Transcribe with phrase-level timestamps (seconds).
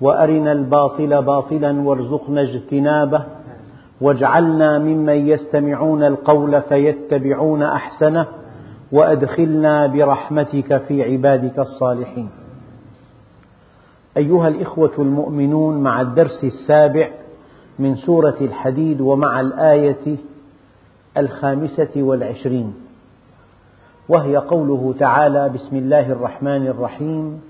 [0.00, 3.22] وأرنا الباطل باطلا وارزقنا اجتنابه
[4.00, 8.26] واجعلنا ممن يستمعون القول فيتبعون أحسنه
[8.92, 12.28] وأدخلنا برحمتك في عبادك الصالحين.
[14.16, 17.08] أيها الإخوة المؤمنون مع الدرس السابع
[17.78, 20.16] من سورة الحديد ومع الآية
[21.16, 22.74] الخامسة والعشرين
[24.08, 27.40] وهي قوله تعالى بسم الله الرحمن الرحيم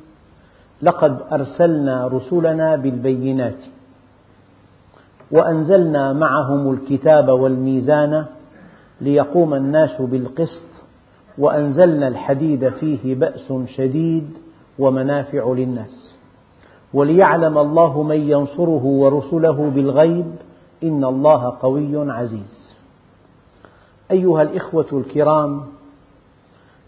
[0.83, 3.59] لقد أرسلنا رسلنا بالبينات
[5.31, 8.27] وأنزلنا معهم الكتاب والميزان
[9.01, 10.63] ليقوم الناس بالقسط
[11.39, 14.31] وأنزلنا الحديد فيه بأس شديد
[14.79, 16.19] ومنافع للناس
[16.95, 20.35] وليعلم الله من ينصره ورسله بالغيب
[20.83, 22.79] إن الله قوي عزيز.
[24.11, 25.63] أيها الإخوة الكرام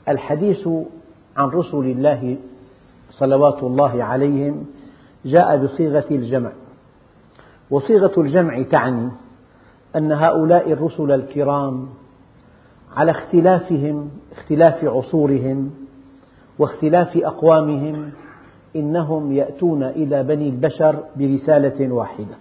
[0.08, 0.69] الحديث
[1.36, 2.36] عن رسل الله
[3.11, 4.66] صلوات الله عليهم
[5.25, 6.53] جاء بصيغة الجمع.
[7.70, 9.11] وصيغة الجمع تعني
[9.97, 11.88] أن هؤلاء الرسل الكرام
[12.97, 15.70] على اختلافهم اختلاف عصورهم
[16.58, 18.11] واختلاف أقوامهم
[18.77, 22.34] إنهم يأتون إلى بني البشر برسالة واحدة.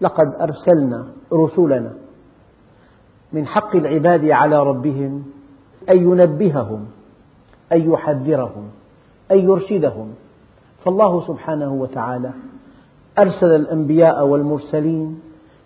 [0.00, 1.92] لقد أرسلنا رسلنا
[3.32, 5.24] من حق العباد على ربهم
[5.90, 6.86] أن ينبههم
[7.72, 8.68] أن يحذرهم.
[9.30, 10.14] أن يرشدهم.
[10.84, 12.30] فالله سبحانه وتعالى
[13.18, 15.20] أرسل الأنبياء والمرسلين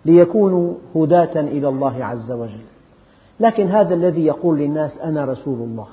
[0.05, 2.65] ليكونوا هداة إلى الله عز وجل.
[3.39, 5.87] لكن هذا الذي يقول للناس أنا رسول الله.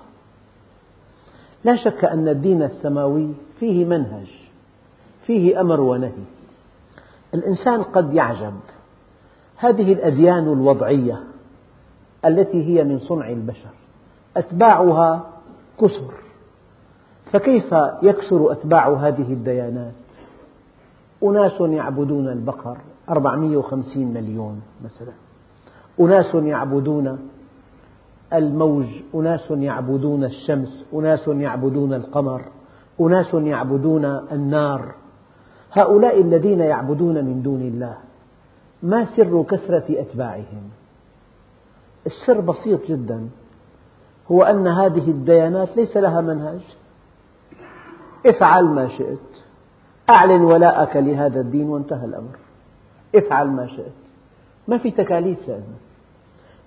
[1.65, 3.29] لا شك أن الدين السماوي
[3.61, 4.31] فيه منهج
[5.27, 6.25] فيه أمر ونهي.
[7.35, 8.55] الإنسان قد يعجب.
[9.57, 11.21] هذه الأديان الوضعية
[12.25, 13.71] التي هي من صنع البشر
[14.37, 15.31] أتباعها
[15.81, 16.15] كثر
[17.33, 19.93] فكيف يكثر أتباع هذه الديانات؟
[21.23, 22.79] أناس يعبدون البقر
[23.11, 25.13] 450 مليون مثلا.
[26.01, 27.19] أناس يعبدون
[28.33, 32.43] الموج أناس يعبدون الشمس أناس يعبدون القمر
[33.01, 34.95] أناس يعبدون النار.
[35.73, 37.97] هؤلاء الذين يعبدون من دون الله
[38.83, 40.71] ما سر كثرة أتباعهم؟
[42.07, 43.29] السر بسيط جدا
[44.31, 46.61] هو أن هذه الديانات ليس لها منهج.
[48.27, 49.19] افعل ما شئت.
[50.11, 52.37] أعلن ولاءك لهذا الدين وانتهى الأمر.
[53.15, 53.93] افعل ما شئت.
[54.69, 55.79] ما في تكاليف لأنه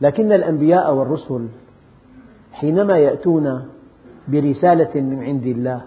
[0.02, 1.48] لكن الأنبياء والرسل
[2.52, 3.66] حينما يأتون
[4.28, 5.82] برسالة من عند الله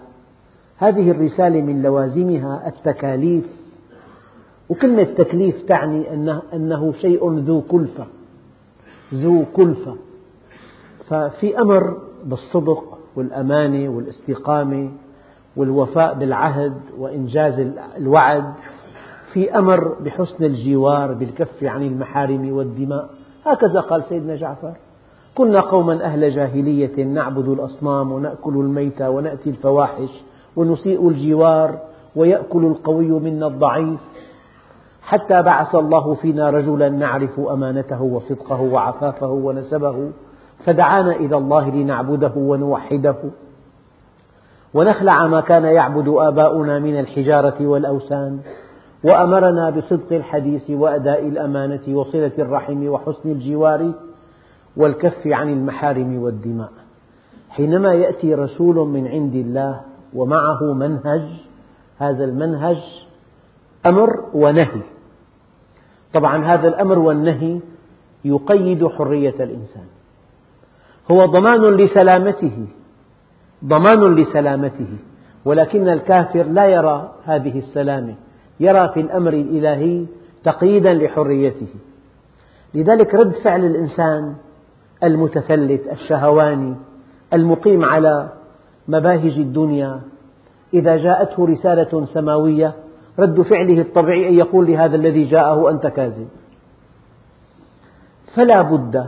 [0.77, 3.45] هذه الرسالة من لوازمها التكاليف.
[4.69, 6.13] وكلمة تكليف تعني
[6.53, 8.05] أنه شيء ذو كلفة.
[9.13, 9.95] ذو كلفة.
[11.07, 14.91] ففي أمر بالصدق والأمانة والاستقامة
[15.57, 17.67] والوفاء بالعهد وإنجاز
[17.97, 18.53] الوعد
[19.33, 23.09] في أمر بحسن الجوار بالكف عن المحارم والدماء.
[23.45, 24.73] هكذا قال سيدنا جعفر.
[25.35, 30.23] كنا قوما أهل جاهلية نعبد الأصنام ونأكل الميتة ونأتي الفواحش
[30.55, 31.79] ونسيء الجوار
[32.15, 33.99] ويأكل القوي منا الضعيف.
[35.01, 40.11] حتى بعث الله فينا رجلا نعرف أمانته وصدقه وعفافه ونسبه
[40.65, 43.15] فدعانا إلى الله لنعبده ونوحده.
[44.75, 48.39] ونخلع ما كان يعبد آباؤنا من الحجارة والأوثان.
[49.03, 53.91] وأمرنا بصدق الحديث وأداء الأمانة وصلة الرحم وحسن الجوار
[54.77, 56.71] والكف عن المحارم والدماء.
[57.49, 59.81] حينما يأتي رسول من عند الله
[60.13, 61.23] ومعه منهج
[61.97, 62.77] هذا المنهج
[63.85, 64.81] أمر ونهي.
[66.13, 67.59] طبعا هذا الأمر والنهي
[68.25, 69.87] يقيد حرية الإنسان.
[71.11, 72.67] هو ضمان لسلامته
[73.65, 74.97] ضمان لسلامته
[75.45, 78.15] ولكن الكافر لا يرى هذه السلامة
[78.59, 80.05] يرى في الأمر الإلهي
[80.43, 81.67] تقييدا لحريته.
[82.73, 84.35] لذلك رد فعل الإنسان
[85.03, 86.75] المتفلت الشهواني
[87.33, 88.29] المقيم على
[88.87, 90.01] مباهج الدنيا
[90.73, 92.73] إذا جاءته رسالة سماوية
[93.19, 96.27] رد فعله الطبيعي أن يقول لهذا الذي جاءه أنت كاذب.
[98.35, 99.07] فلا بد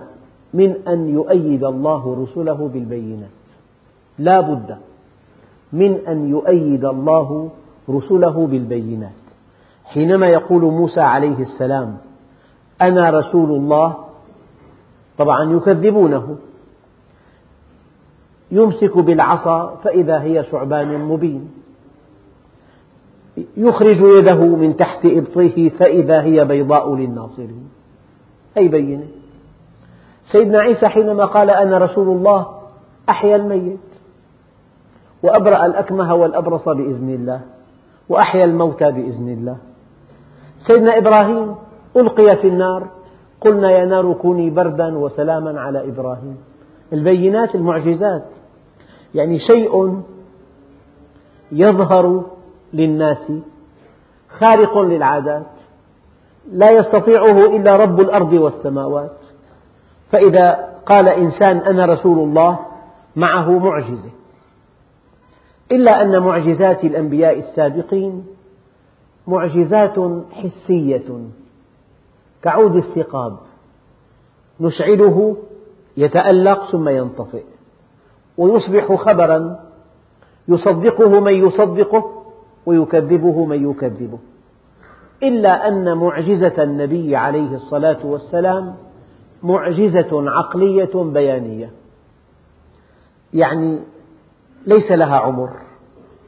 [0.54, 3.37] من أن يؤيد الله رسله بالبينات
[4.19, 4.78] لا بد
[5.74, 7.50] من أن يؤيد الله
[7.90, 9.12] رسله بالبينات.
[9.86, 11.98] حينما يقول موسى عليه السلام
[12.81, 13.96] أنا رسول الله
[15.18, 16.38] طبعا يكذبونه.
[18.52, 21.50] يمسك بالعصا فإذا هي ثعبان مبين.
[23.58, 27.69] يخرج يده من تحت إبطه فإذا هي بيضاء للناظرين
[28.58, 29.08] أي بينة؟
[30.25, 32.48] سيدنا عيسى حينما قال أنا رسول الله
[33.10, 33.80] أحيا الميت.
[35.28, 37.42] وأبرأ الأكمه والأبرص بإذن الله
[38.10, 39.58] وأحيا الموتى بإذن الله.
[40.60, 41.56] سيدنا إبراهيم
[41.98, 42.88] ألقي في النار
[43.42, 46.38] قلنا يا نار كوني بردا وسلاما على إبراهيم.
[46.94, 48.26] البينات المعجزات
[49.16, 50.02] يعني شيء
[51.52, 52.24] يظهر
[52.74, 53.32] للناس
[54.40, 55.46] خارق للعادات
[56.52, 59.18] لا يستطيعه إلا رب الأرض والسماوات.
[60.12, 62.60] فإذا قال إنسان أنا رسول الله
[63.16, 64.10] معه معجزة.
[65.72, 68.25] إلا أن معجزات الأنبياء السابقين
[69.28, 69.96] معجزات
[70.31, 71.19] حسية
[72.42, 73.38] كعود الثقاب.
[74.60, 75.38] نشعله
[75.98, 77.44] يتألق ثم ينطفئ
[78.38, 79.60] ويصبح خبرا
[80.48, 82.24] يصدقه من يصدقه
[82.66, 84.19] ويكذبه من يكذبه.
[85.24, 88.75] إلا أن معجزة النبي عليه الصلاة والسلام
[89.44, 91.72] معجزة عقلية بيانية.
[93.34, 93.84] يعني
[94.68, 95.50] ليس لها عمر.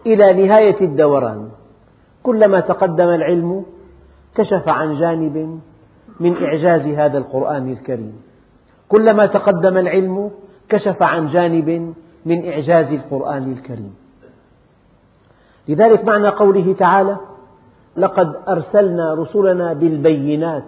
[0.05, 1.49] إلى نهاية الدوران
[2.23, 3.65] كلما تقدم العلم
[4.35, 5.59] كشف عن جانب
[6.19, 8.21] من إعجاز هذا القرآن الكريم.
[8.89, 10.31] كلما تقدم العلم
[10.69, 11.93] كشف عن جانب
[12.25, 13.95] من إعجاز القرآن الكريم.
[15.67, 17.17] لذلك معنى قوله تعالى
[17.97, 20.63] لقد أرسلنا رسلنا بالبينات.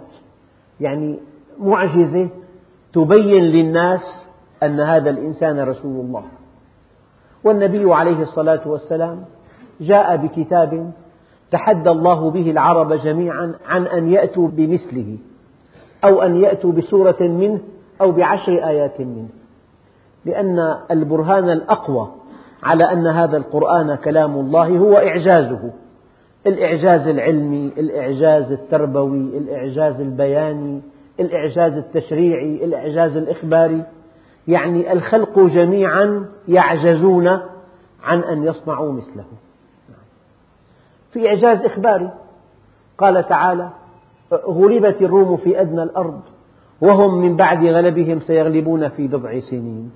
[0.79, 1.19] يعني
[1.59, 2.29] معجزة
[2.93, 4.01] تبين للناس
[4.63, 6.23] أن هذا الإنسان رسول الله.
[7.43, 9.25] والنبي عليه الصلاة والسلام
[9.81, 10.91] جاء بكتاب
[11.51, 15.17] تحدى الله به العرب جميعا عن أن يأتوا بمثله
[16.09, 17.59] أو أن يأتوا بسورة منه
[18.01, 19.27] أو بعشر آيات منه
[20.25, 22.11] لأن البرهان الأقوى
[22.63, 25.71] على أن هذا القرآن كلام الله هو إعجازه.
[26.47, 30.81] الإعجاز العلمي، الإعجاز التربوي، الإعجاز البياني،
[31.19, 33.83] الإعجاز التشريعي، الإعجاز الإخباري،
[34.47, 37.27] يعني الخلق جميعا يعجزون
[38.03, 39.25] عن أن يصنعوا مثله.
[41.13, 42.11] في إعجاز إخباري
[42.97, 43.69] قال تعالى:
[44.33, 46.21] غلبت الروم في أدنى الأرض
[46.81, 49.91] وهم من بعد غلبهم سيغلبون في بضع سنين.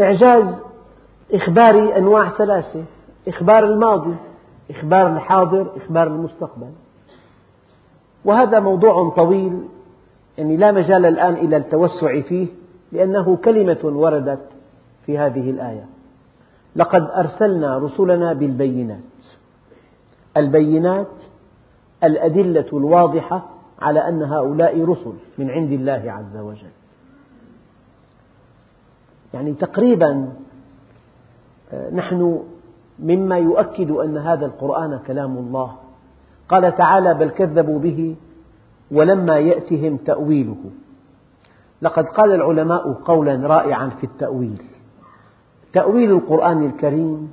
[0.00, 0.62] إعجاز
[1.32, 2.84] إخباري أنواع ثلاثة
[3.28, 4.14] إخبار الماضي
[4.70, 6.70] إخبار الحاضر إخبار المستقبل
[8.24, 9.68] وهذا موضوع طويل
[10.38, 12.46] يعني لا مجال الآن إلى التوسع فيه
[12.92, 14.48] لأنه كلمة وردت
[15.06, 15.84] في هذه الآية.
[16.76, 19.00] لقد أرسلنا رسلنا بالبينات.
[20.36, 21.12] البينات
[22.04, 23.48] الأدلة الواضحة
[23.78, 26.70] على أن هؤلاء رسل من عند الله عز وجل.
[29.34, 30.32] يعني تقريبا
[31.72, 32.42] آه، نحن
[32.98, 35.76] مما يؤكد أن هذا القرآن كلام الله.
[36.48, 38.16] قال تعالى بل كذبوا به
[38.90, 40.64] ولما يأتهم تأويله.
[41.82, 44.62] لقد قال العلماء قولا رائعا في التأويل.
[45.72, 47.32] تأويل القرآن الكريم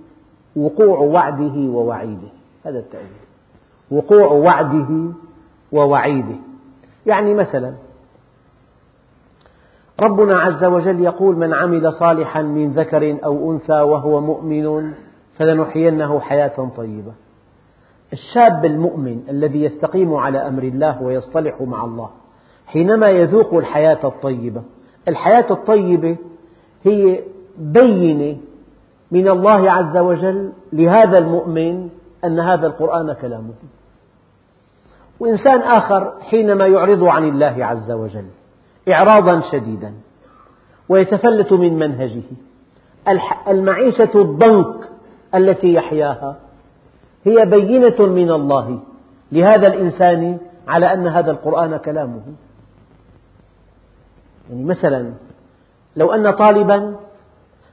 [0.55, 2.29] وقوع وعده ووعيده.
[2.65, 3.07] هذا التأويل.
[3.91, 5.11] وقوع وعده
[5.71, 6.35] ووعيده.
[7.05, 7.73] يعني مثلا
[9.99, 14.93] ربنا عز وجل يقول من عمل صالحا من ذكر أو أنثى وهو مؤمن
[15.37, 17.13] فلنحيينه حياة طيبة.
[18.13, 22.09] الشاب المؤمن الذي يستقيم على أمر الله ويصطلح مع الله
[22.67, 24.61] حينما يذوق الحياة الطيبة
[25.07, 26.17] الحياة الطيبة
[26.83, 27.19] هي
[27.57, 28.37] بينة
[29.11, 31.89] من الله عز وجل لهذا المؤمن
[32.25, 33.53] أن هذا القرآن كلامه.
[35.19, 38.25] وإنسان آخر حينما يعرض عن الله عز وجل
[38.89, 39.93] إعراضا شديدا
[40.89, 42.23] ويتفلت من منهجه
[43.47, 44.75] المعيشة الضنك
[45.35, 46.35] التي يحياها
[47.23, 48.79] هي بينة من الله.
[49.31, 50.37] لهذا الإنسان
[50.67, 52.21] على أن هذا القرآن كلامه.
[54.49, 55.13] يعني مثلا
[55.95, 56.95] لو أن طالبا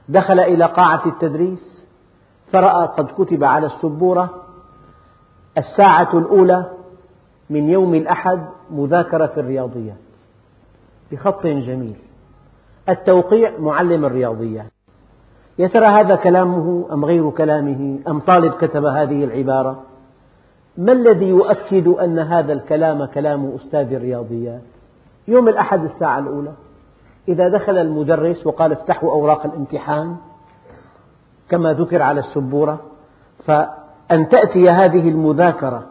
[0.09, 1.83] دخل إلى قاعة التدريس
[2.51, 4.29] فرأى قد كتب على السبورة
[5.57, 6.71] الساعة الأولى
[7.49, 9.97] من يوم الأحد مذاكرة في الرياضيات.
[11.11, 11.95] بخط جميل.
[12.89, 14.71] التوقيع معلم الرياضيات.
[15.59, 19.83] يا ترى هذا كلامه أم غير كلامه؟ أم طالب كتب هذه العبارة؟
[20.77, 24.61] ما الذي يؤكد أن هذا الكلام كلام أستاذ الرياضيات؟
[25.27, 26.53] يوم الأحد الساعة الأولى
[27.27, 30.15] إذا دخل المدرس وقال افتحوا أوراق الامتحان
[31.49, 32.79] كما ذكر على السبورة
[34.11, 35.83] أن تأتي هذه المذاكرة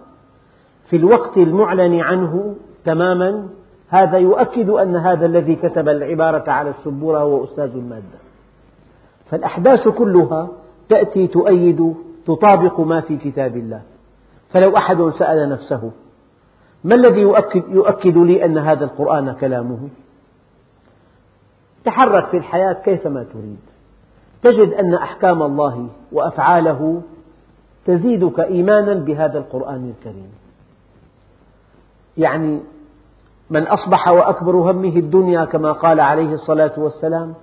[0.90, 3.48] في الوقت المعلن عنه تماما
[3.88, 8.19] هذا يؤكد أن هذا الذي كتب العبارة على السبورة هو أستاذ المادة.
[9.30, 10.48] فالأحداث كلها
[10.88, 11.94] تأتي تؤيد
[12.26, 13.82] تطابق ما في كتاب الله.
[14.50, 15.90] فلو أحد سأل نفسه
[16.84, 19.88] ما الذي يؤكد, يؤكد لي أن هذا القرآن كلامه؟
[21.84, 23.58] تحرك في الحياة كيفما تريد.
[24.42, 27.02] تجد أن أحكام الله وأفعاله
[27.86, 30.32] تزيدك إيمانا بهذا القرآن الكريم.
[32.16, 32.60] يعني
[33.50, 37.34] من أصبح وأكبر همه الدنيا كما قال عليه الصلاة والسلام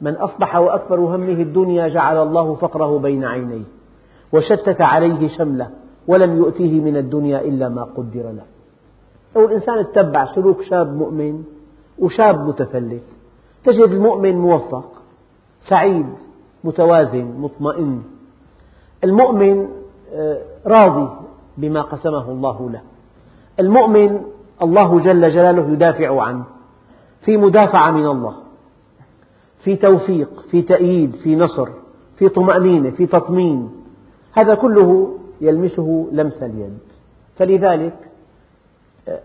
[0.00, 3.64] من أصبح وأكبر همه الدنيا جعل الله فقره بين عينيه
[4.32, 5.70] وشتت عليه شمله
[6.08, 8.44] ولم يؤتيه من الدنيا إلا ما قدر له.
[9.36, 11.44] أو الإنسان اتبع سلوك شاب مؤمن
[11.98, 13.02] وشاب متفلت
[13.64, 14.92] تجد المؤمن موفق
[15.68, 16.06] سعيد
[16.64, 18.02] متوازن مطمئن.
[19.04, 19.68] المؤمن
[20.14, 21.08] آه، راضي
[21.56, 22.80] بما قسمه الله له.
[23.60, 24.20] المؤمن
[24.62, 26.44] الله جل جلاله يدافع عنه
[27.24, 28.45] في مدافعة من الله.
[29.66, 31.68] في توفيق في تأييد في نصر
[32.18, 33.70] في طمأنينة في تطمين.
[34.32, 36.78] هذا كله يلمسه لمس اليد.
[37.36, 37.94] فلذلك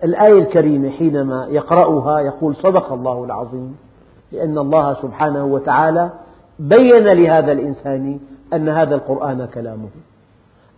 [0.03, 3.75] الآية الكريمة حينما يقرأها يقول صدق الله العظيم
[4.31, 6.09] لأن الله سبحانه وتعالى
[6.59, 8.19] بين لهذا الإنسان
[8.53, 9.89] أن هذا القرآن كلامه.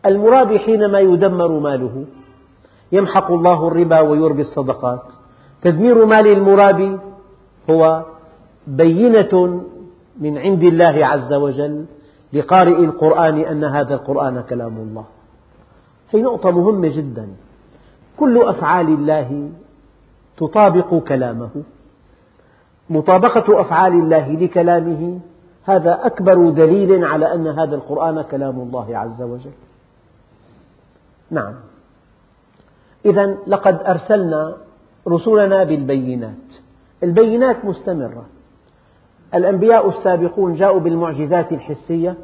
[0.05, 2.05] المرابي حينما يدمر ماله
[2.91, 5.03] يمحق الله الربا ويربي الصدقات.
[5.61, 6.97] تدمير مال المرابي
[7.69, 8.03] هو
[8.67, 9.63] بينة
[10.19, 11.85] من عند الله عز وجل
[12.33, 15.05] لقارئ القرآن أن هذا القرآن كلام الله.
[16.13, 17.27] هذه نقطة مهمة جدا.
[18.17, 19.49] كل أفعال الله
[20.37, 21.49] تطابق كلامه.
[22.89, 25.19] مطابقة أفعال الله لكلامه
[25.63, 29.51] هذا أكبر دليل على أن هذا القرآن كلام الله عز وجل.
[31.31, 31.53] نعم.
[33.05, 34.57] إذا لقد أرسلنا
[35.07, 36.49] رسلنا بالبينات.
[37.03, 38.25] البينات مستمرة.
[39.35, 42.15] الأنبياء السابقون جاءوا بالمعجزات الحسية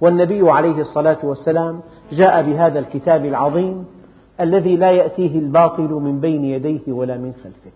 [0.00, 1.80] والنبي عليه الصلاة والسلام
[2.12, 3.86] جاء بهذا الكتاب العظيم
[4.40, 7.70] الذي لا يأتيه الباطل من بين يديه ولا من خلفه.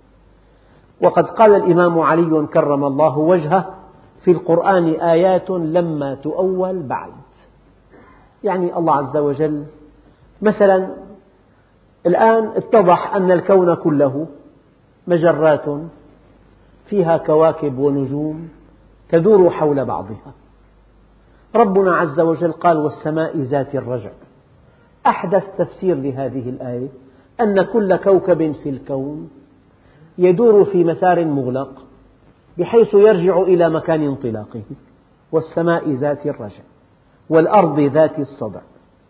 [1.01, 3.75] وقد قال الإمام علي كرم الله وجهه
[4.25, 7.13] في القرآن آيات لما تؤول بعد.
[8.45, 9.65] يعني الله عز وجل
[10.43, 10.89] مثلا
[12.07, 14.27] الآن اتضح أن الكون كله
[15.07, 15.65] مجرات
[16.87, 18.49] فيها كواكب ونجوم
[19.13, 20.33] تدور حول بعضها.
[21.55, 24.11] ربنا عز وجل قال والسماء ذات الرجع.
[25.07, 26.89] أحدث تفسير لهذه الآية
[27.41, 29.31] أن كل كوكب في الكون
[30.19, 31.83] يدور في مسار مغلق
[32.59, 34.63] بحيث يرجع إلى مكان انطلاقه.
[35.33, 36.63] والسماء ذات الرجع
[37.29, 38.61] والأرض ذات الصدع.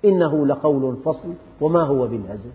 [0.05, 2.51] إنه لقول فصل وما هو بالهزل.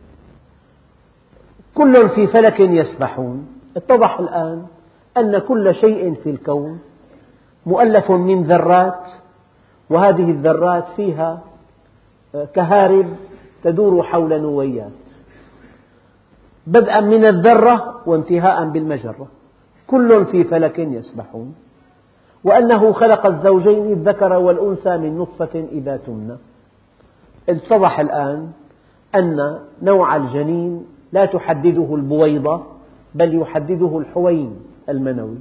[1.75, 3.47] كل في فلك يسبحون.
[3.77, 4.65] اتضح الآن
[5.17, 6.79] أن كل شيء في الكون
[7.67, 9.03] مؤلف من ذرات
[9.89, 11.41] وهذه الذرات فيها
[12.53, 13.05] كهارب
[13.63, 14.91] تدور حول نويات
[16.67, 19.27] بدءا من الذرة وانتهاء بالمجرة.
[19.87, 21.55] كل في فلك يسبحون.
[22.43, 26.37] وأنه خلق الزوجين الذكر والأنثى من نطفة إذا تمنى.
[27.49, 28.51] اتضح الآن
[29.15, 32.63] أن نوع الجنين لا تحدده البويضة
[33.15, 34.55] بل يحدده الحوين
[34.89, 35.37] المنوي.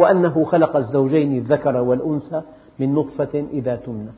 [0.00, 2.42] وأنه خلق الزوجين الذكر والأنثى
[2.78, 4.10] من نطفة إذا تمنى.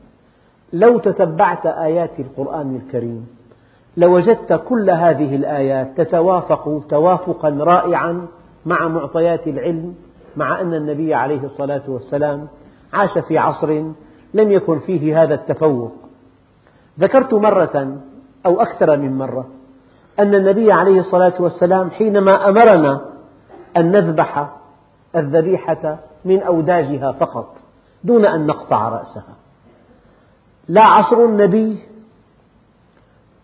[0.73, 3.27] لو تتبعت آيات القرآن الكريم
[3.97, 8.27] لوجدت كل هذه الآيات تتوافق توافقا رائعا
[8.65, 9.95] مع معطيات العلم
[10.37, 12.47] مع أن النبي عليه الصلاة والسلام
[12.93, 13.71] عاش في عصر
[14.33, 15.91] لم يكن فيه هذا التفوق.
[16.99, 17.97] ذكرت مرة
[18.45, 19.45] أو أكثر من مرة
[20.19, 23.01] أن النبي عليه الصلاة والسلام حينما أمرنا
[23.77, 24.49] أن نذبح
[25.15, 27.55] الذبيحة من أوداجها فقط
[28.03, 29.35] دون أن نقطع رأسها.
[30.67, 31.79] لا عصر النبي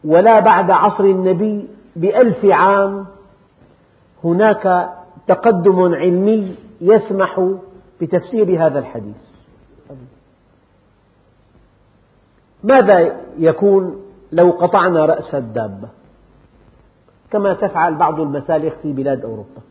[0.04, 3.06] ولا بعد عصر النبي بألف عام
[4.24, 4.90] هناك
[5.28, 7.56] تقدم علمي يسمح
[8.02, 9.16] بتفسير هذا الحديث.
[12.64, 15.90] ماذا يكون لو قطعنا رأس الدابة؟
[17.32, 19.62] كما تفعل بعض المسالخ في بلاد أوروبا.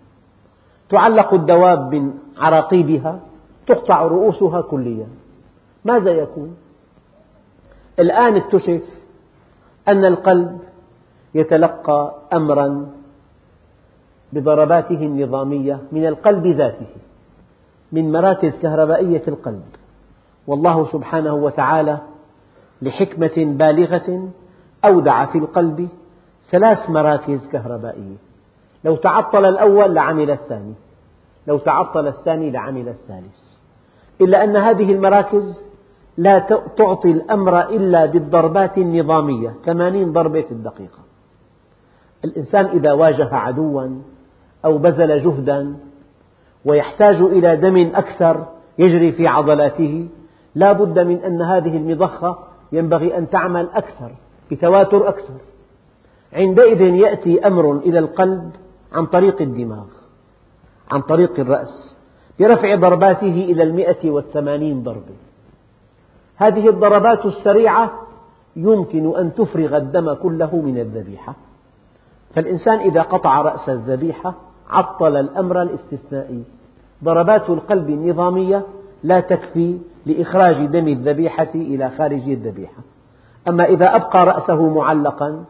[0.90, 3.21] تعلق الدواب من عراقيبها
[3.66, 5.07] تقطع رؤوسها كليا.
[5.85, 6.57] ماذا يكون؟
[7.99, 8.83] الآن اكتشف
[9.88, 10.59] أن القلب
[11.35, 12.87] يتلقى أمرا
[14.33, 16.87] بضرباته النظامية من القلب ذاته
[17.92, 19.64] من مراكز كهربائية في القلب.
[20.47, 21.99] والله سبحانه وتعالى
[22.83, 24.28] لحكمة بالغة
[24.85, 25.88] أودع في القلب
[26.50, 28.27] ثلاث مراكز كهربائية.
[28.85, 30.75] لو تعطل الأول لعمل الثاني.
[31.47, 33.38] لو تعطل الثاني لعمل الثالث.
[34.20, 35.68] إلا أن هذه المراكز
[36.16, 36.38] لا
[36.76, 40.99] تعطي الأمر إلا بالضربات النظامية ثمانين ضربة في الدقيقة.
[42.25, 43.88] الإنسان إذا واجه عدوا
[44.64, 45.76] أو بذل جهدا
[46.64, 48.47] ويحتاج إلى دم أكثر
[48.78, 50.08] يجري في عضلاته
[50.54, 52.38] لا بد من أن هذه المضخة
[52.73, 54.11] ينبغي أن تعمل أكثر
[54.50, 55.35] بتواتر أكثر.
[56.32, 58.50] عندئذ يأتي أمر إلى القلب
[58.92, 59.87] عن طريق الدماغ
[60.90, 61.97] عن طريق الرأس
[62.40, 65.16] برفع ضرباته إلى المئة والثمانين ضربة.
[66.37, 67.92] هذه الضربات السريعة
[68.57, 71.35] يمكن أن تفرغ الدم كله من الذبيحة.
[72.35, 74.35] فالإنسان إذا قطع رأس الذبيحة
[74.71, 76.45] عطل الأمر الاستثنائي.
[77.04, 78.66] ضربات القلب النظامية
[79.02, 82.83] لا تكفي لإخراج دم الذبيحة إلى خارج الذبيحة.
[83.49, 85.45] أما إذا أبقى رأسه معلقا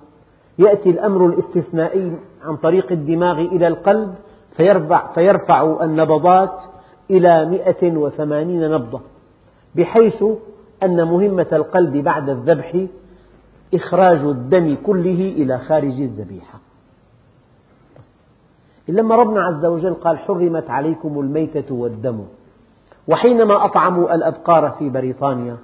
[0.58, 2.12] يأتي الأمر الاستثنائي
[2.44, 4.14] عن طريق الدماغ إلى القلب
[4.56, 6.62] فيرفع, فيرفع النبضات
[7.10, 9.00] إلى 180 نبضة
[9.74, 10.24] بحيث
[10.82, 12.86] أن مهمة القلب بعد الذبح
[13.74, 16.58] إخراج الدم كله إلى خارج الذبيحة.
[18.88, 22.24] لما ربنا عز وجل قال حرمت عليكم الميتة والدم.
[23.08, 25.56] وحينما أطعموا الأبقار في بريطانيا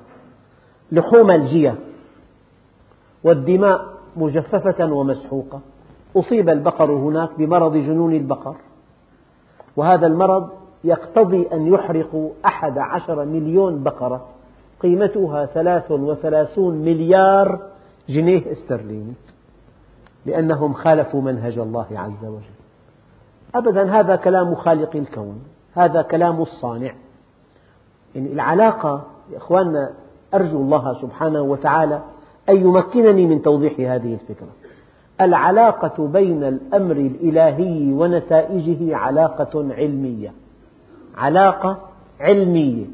[0.93, 1.75] لحوم الجية
[3.25, 5.61] والدماء مجففة ومسحوقة.
[6.17, 8.57] أصيب البقر هناك بمرض جنون البقر.
[9.77, 10.49] وهذا المرض
[10.85, 14.27] يقتضي أن يحرق أحد عشر مليون بقرة.
[14.81, 17.61] قيمتها ثلاث وثلاثون مليار
[18.09, 19.15] جنيه استرليني.
[20.27, 22.55] لأنهم خالفوا منهج الله عز وجل.
[23.55, 25.43] أبدا هذا كلام خالق الكون.
[25.75, 26.93] هذا كلام الصانع.
[28.15, 29.91] يعني العلاقة يا إخواننا
[30.35, 32.03] أرجو الله سبحانه وتعالى
[32.49, 34.49] أن يمكنني من توضيح هذه الفكرة.
[35.21, 40.33] العلاقة بين الأمر الإلهي ونتائجه علاقة علمية.
[41.17, 41.89] علاقة
[42.21, 42.85] علمية.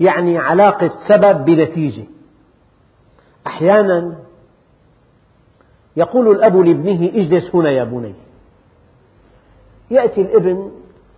[0.00, 2.04] يعني علاقة سبب بنتيجة.
[3.46, 4.16] أحيانا
[5.96, 8.14] يقول الأب لابنه اجلس هنا يا بني.
[9.90, 10.70] يأتي الابن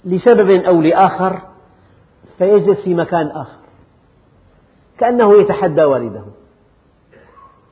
[0.05, 1.41] لسبب أو لآخر
[2.39, 3.59] فيجلس في مكان آخر.
[4.99, 6.25] كأنه يتحدى والده.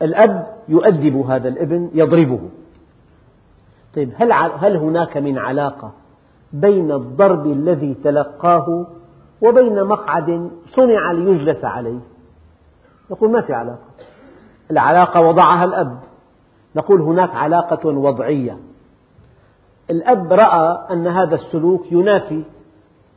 [0.02, 2.40] الأب يؤدب هذا الابن يضربه.
[3.96, 5.92] طيب هل, هل هناك من علاقة
[6.52, 8.87] بين الضرب الذي تلقاه
[9.42, 12.00] وبين مقعد صنع ليجلس عليه؟
[13.11, 13.88] نقول ما في علاقة.
[14.70, 15.98] العلاقة وضعها الأب.
[16.76, 18.59] نقول هناك علاقة وضعية.
[19.90, 22.42] الأب رأى أن هذا السلوك ينافي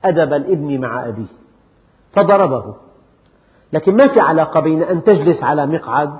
[0.05, 1.25] أدب الابن مع أبيه
[2.13, 2.75] فضربه.
[3.73, 6.17] لكن ما في علاقة بين أن تجلس على مقعد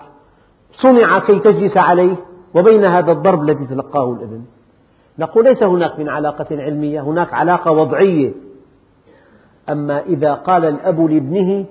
[0.81, 2.15] صنع كي تجلس عليه
[2.55, 4.41] وبين هذا الضرب الذي تلقاه الابن
[5.19, 8.31] نقول ليس هناك من علاقة علمية هناك علاقة وضعية.
[9.69, 11.65] أما إذا قال الأب لابنه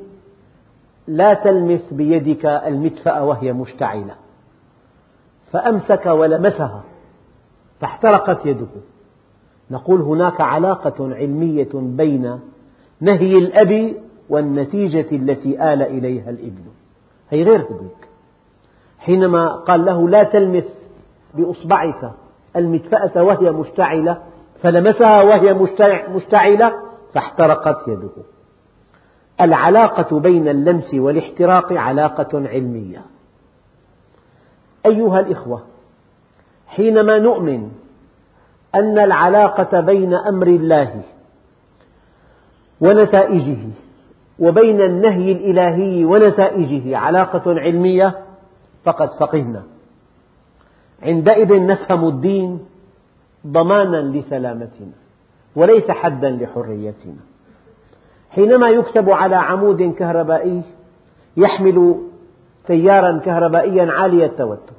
[1.09, 4.15] لا تلمس بيدك المدفأة وهي مشتعلة.
[5.53, 6.85] فأمسك ولمسها
[7.81, 8.67] فاحترقت يده.
[9.71, 12.41] نقول هناك علاقة علمية بين
[13.01, 13.97] نهي الأب
[14.29, 16.65] والنتيجة التي آل إليها الابن.
[17.31, 18.06] هي غير هذيك
[18.99, 20.65] حينما قال له لا تلمس
[21.35, 22.11] بإصبعك
[22.57, 24.19] المدفأة وهي مشتعلة
[24.63, 25.55] فلمسها وهي
[26.15, 26.73] مشتعلة
[27.15, 28.11] فاحترقت يده.
[29.41, 33.03] العلاقة بين اللمس والاحتراق علاقة علمية.
[34.87, 35.63] أيها الإخوة
[36.69, 37.71] حينما نؤمن
[38.75, 41.03] أن العلاقة بين أمر الله
[42.81, 43.59] ونتائجه
[44.39, 48.26] وبين النهي الإلهي ونتائجه علاقة علمية
[48.87, 49.63] فقد فقهنا.
[51.03, 52.67] عندئذ نفهم الدين
[53.47, 54.93] ضمانا لسلامتنا
[55.57, 57.23] وليس حدا لحريتنا.
[58.31, 60.63] حينما يكتب على عمود كهربائي
[61.37, 61.97] يحمل
[62.67, 64.77] تيارا كهربائيا عالي التوتر.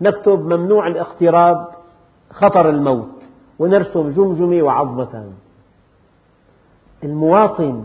[0.00, 1.68] نكتب ممنوع الاقتراب
[2.30, 3.22] خطر الموت
[3.58, 5.32] ونرسم جمجمة وعظمتان.
[7.04, 7.84] المواطن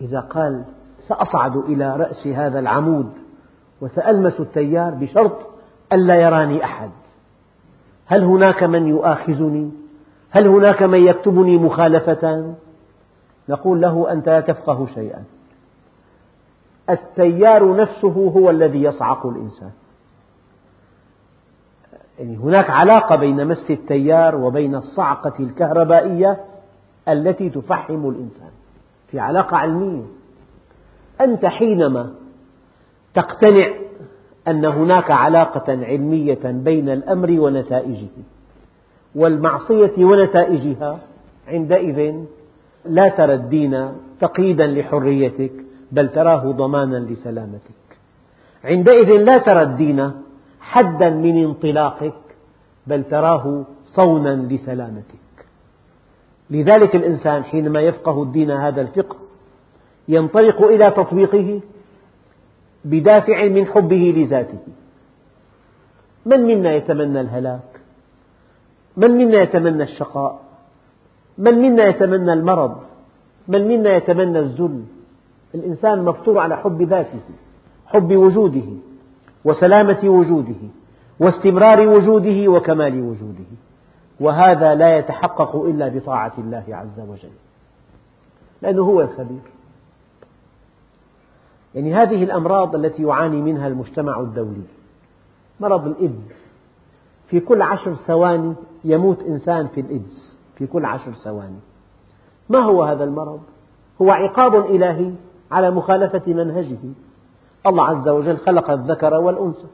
[0.00, 0.64] إذا قال
[1.08, 3.12] سأصعد إلى رأس هذا العمود
[3.80, 5.46] وسألمس التيار بشرط
[5.92, 6.90] ألا يراني أحد.
[8.06, 9.70] هل هناك من يؤاخذني؟
[10.30, 12.54] هل هناك من يكتبني مخالفة؟
[13.48, 15.24] نقول له أنت لا تفقه شيئا.
[16.90, 19.70] التيار نفسه هو الذي يصعق الإنسان.
[22.18, 26.44] يعني هناك علاقة بين مس التيار وبين الصعقة الكهربائية
[27.08, 28.50] التي تفحم الإنسان.
[29.08, 30.04] في علاقة علمية.
[31.20, 32.14] أنت حينما
[33.14, 33.68] تقتنع
[34.48, 38.08] أن هناك علاقة علمية بين الأمر ونتائجه
[39.14, 40.98] والمعصية ونتائجها
[41.48, 42.14] عندئذ
[42.84, 43.88] لا ترى الدين
[44.20, 45.52] تقييدا لحريتك
[45.92, 47.80] بل تراه ضمانا لسلامتك.
[48.64, 50.10] عندئذ لا ترى الدين
[50.60, 52.14] حدا من انطلاقك
[52.86, 55.46] بل تراه صونا لسلامتك.
[56.50, 59.16] لذلك الإنسان حينما يفقه الدين هذا الفقه
[60.08, 61.60] ينطلق إلى تطبيقه
[62.84, 64.58] بدافع من حبه لذاته.
[66.26, 67.80] من منا يتمنى الهلاك؟
[68.96, 70.40] من منا يتمنى الشقاء؟
[71.38, 72.76] من منا يتمنى المرض؟
[73.48, 74.84] من منا يتمنى الذل؟
[75.54, 77.20] الإنسان مفطور على حب ذاته
[77.86, 78.68] حب وجوده
[79.44, 80.68] وسلامة وجوده
[81.20, 83.50] واستمرار وجوده وكمال وجوده.
[84.20, 87.32] وهذا لا يتحقق إلا بطاعة الله عز وجل.
[88.62, 89.40] لأنه هو الخبير.
[91.74, 94.62] يعني هذه الأمراض التي يعاني منها المجتمع الدولي.
[95.60, 96.32] مرض الإيدز.
[97.26, 98.54] في كل عشر ثواني
[98.84, 100.36] يموت إنسان في الإيدز.
[100.56, 101.58] في كل عشر ثواني.
[102.48, 103.40] ما هو هذا المرض؟
[104.02, 105.12] هو عقاب إلهي
[105.50, 106.78] على مخالفة منهجه.
[107.66, 109.66] الله عز وجل خلق الذكر والأنثى.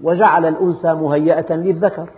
[0.00, 2.10] وجعل الأنثى مهيئة للذكر.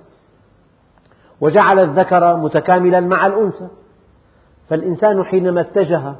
[1.40, 3.68] وجعل الذكر متكاملا مع الأنثى.
[4.68, 6.14] فالإنسان حينما اتجه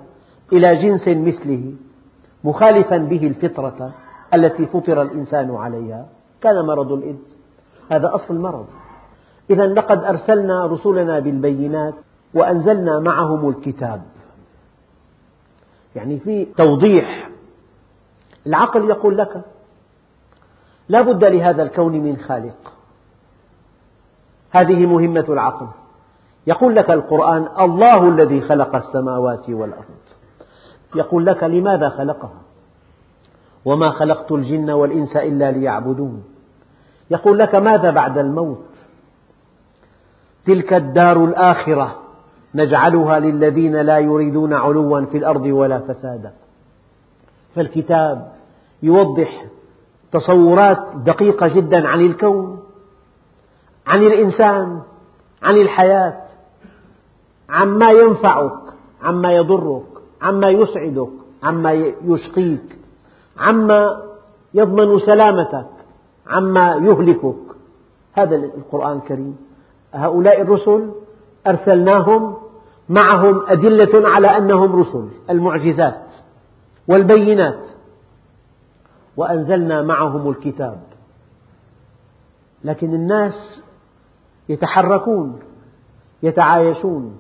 [0.52, 1.72] إلى جنس مثله
[2.44, 3.92] مخالفا به الفطرة
[4.34, 6.06] التي فطر الإنسان عليها.
[6.40, 7.36] كان مرض الإيدز
[7.90, 8.66] هذا أصل المرض.
[9.50, 11.94] إذا لقد أرسلنا رسلنا بالبينات
[12.34, 14.02] وأنزلنا معهم الكتاب.
[15.96, 17.30] يعني في توضيح.
[18.46, 19.42] العقل يقول لك
[20.88, 22.72] لا بد لهذا الكون من خالق.
[24.50, 25.66] هذه مهمة العقل.
[26.46, 30.07] يقول لك القرآن الله الذي خلق السماوات والأرض.
[30.94, 32.40] يقول لك لماذا خلقها؟
[33.64, 36.24] وما خلقت الجن والإنس إلا ليعبدون.
[37.10, 38.64] يقول لك ماذا بعد الموت؟
[40.46, 41.98] تلك الدار الآخرة
[42.54, 46.32] نجعلها للذين لا يريدون علوا في الأرض ولا فسادا.
[47.54, 48.32] فالكتاب
[48.82, 49.44] يوضح
[50.12, 52.62] تصورات دقيقة جدا عن الكون
[53.86, 54.82] عن الإنسان
[55.42, 56.22] عن الحياة
[57.48, 58.58] عما ينفعك
[59.02, 59.97] عما يضرك.
[60.22, 61.10] عما يسعدك
[61.42, 61.72] عما
[62.04, 62.78] يشقيك
[63.38, 64.02] عما
[64.54, 65.66] يضمن سلامتك
[66.26, 67.36] عما يهلكك.
[68.12, 69.36] هذا القرآن الكريم.
[69.94, 70.90] هؤلاء الرسل
[71.46, 72.36] أرسلناهم
[72.88, 76.06] معهم أدلة على أنهم رسل المعجزات
[76.88, 77.66] والبينات.
[79.16, 80.80] وأنزلنا معهم الكتاب.
[82.64, 83.62] لكن الناس
[84.48, 85.40] يتحركون
[86.22, 87.18] يتعايشون.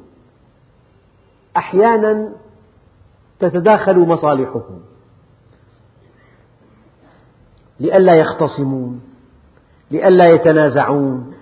[1.56, 2.32] أحيانا
[3.40, 4.80] تتداخل مصالحهم.
[7.80, 9.00] لئلا يختصمون
[9.90, 11.34] لئلا يتنازعون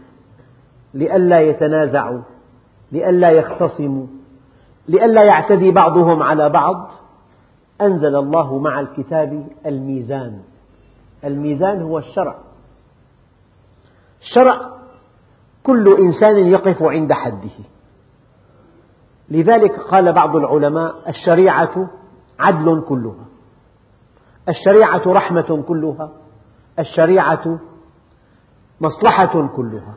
[0.94, 2.22] لئلا يتنازعوا
[2.92, 4.06] لئلا يختصموا
[4.88, 6.90] لئلا يعتدي بعضهم على بعض.
[7.80, 10.40] أنزل الله مع الكتاب الميزان.
[11.24, 12.38] الميزان هو الشرع.
[14.20, 14.70] الشرع
[15.62, 17.75] كل إنسان يقف عند حده.
[19.28, 21.90] لذلك قال بعض العلماء الشريعة
[22.38, 23.26] عدل كلها.
[24.48, 26.10] الشريعة رحمة كلها.
[26.78, 27.58] الشريعة
[28.80, 29.94] مصلحة كلها.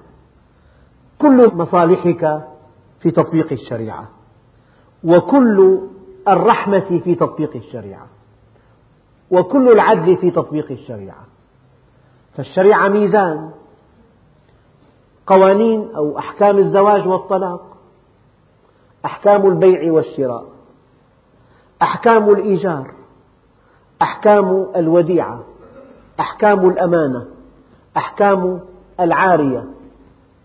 [1.20, 2.44] كل مصالحك
[3.00, 4.10] في تطبيق الشريعة.
[5.04, 5.80] وكل
[6.28, 8.08] الرحمة في تطبيق الشريعة.
[9.32, 11.26] وكل العدل في تطبيق الشريعة.
[12.36, 13.52] فالشريعة ميزان.
[15.28, 17.78] قوانين أو أحكام الزواج والطلاق.
[19.06, 20.46] أحكام البيع والشراء
[21.82, 22.92] أحكام الإيجار
[24.02, 25.40] أحكام الوديعة
[26.20, 27.26] أحكام الأمانة
[27.98, 28.60] أحكام
[29.00, 29.66] العارية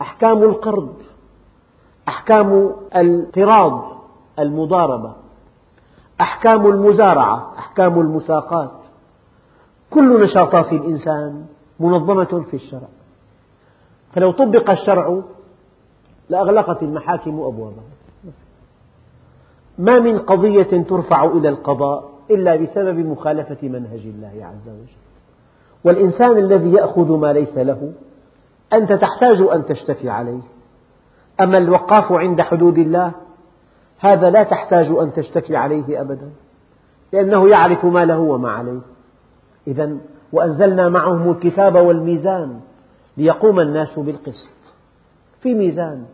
[0.03, 0.95] أحكام القرض
[2.09, 3.95] أحكام القراض
[4.39, 5.13] المضاربة
[6.21, 8.71] أحكام المزارعة أحكام المساقات.
[9.91, 11.47] كل نشاطات الإنسان
[11.81, 12.89] منظمة في الشرع.
[14.13, 15.21] فلو طبق الشرع
[16.29, 17.94] لأغلقت المحاكم أبوابها.
[19.79, 24.97] ما من قضية ترفع إلى القضاء إلا بسبب مخالفة منهج الله عز وجل.
[25.85, 27.93] والإنسان الذي يأخذ ما ليس له
[28.73, 30.41] أنت تحتاج أن تشتكي عليه.
[31.41, 33.13] أما الوقاف عند حدود الله
[33.99, 36.31] هذا لا تحتاج أن تشتكي عليه أبدا
[37.13, 38.81] لأنه يعرف ما له وما عليه.
[39.67, 39.97] إذا
[40.33, 42.61] وأنزلنا معهم الكتاب والميزان
[43.17, 44.55] ليقوم الناس بالقسط.
[45.41, 46.05] في ميزان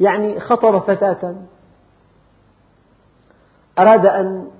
[0.00, 1.34] يعني خطب فتاة
[3.78, 4.50] أراد أن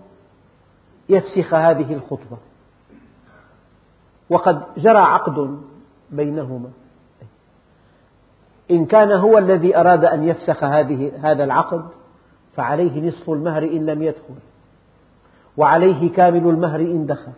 [1.09, 2.38] يفسخ هذه الخطبة.
[4.31, 5.61] وقد جرى عقد
[6.11, 6.70] بينهما.
[8.70, 11.85] إن كان هو الذي أراد أن يفسخ هذه هذا العقد
[12.57, 14.35] فعليه نصف المهر إن لم يدخل
[15.57, 17.33] وعليه كامل المهر إن دخل.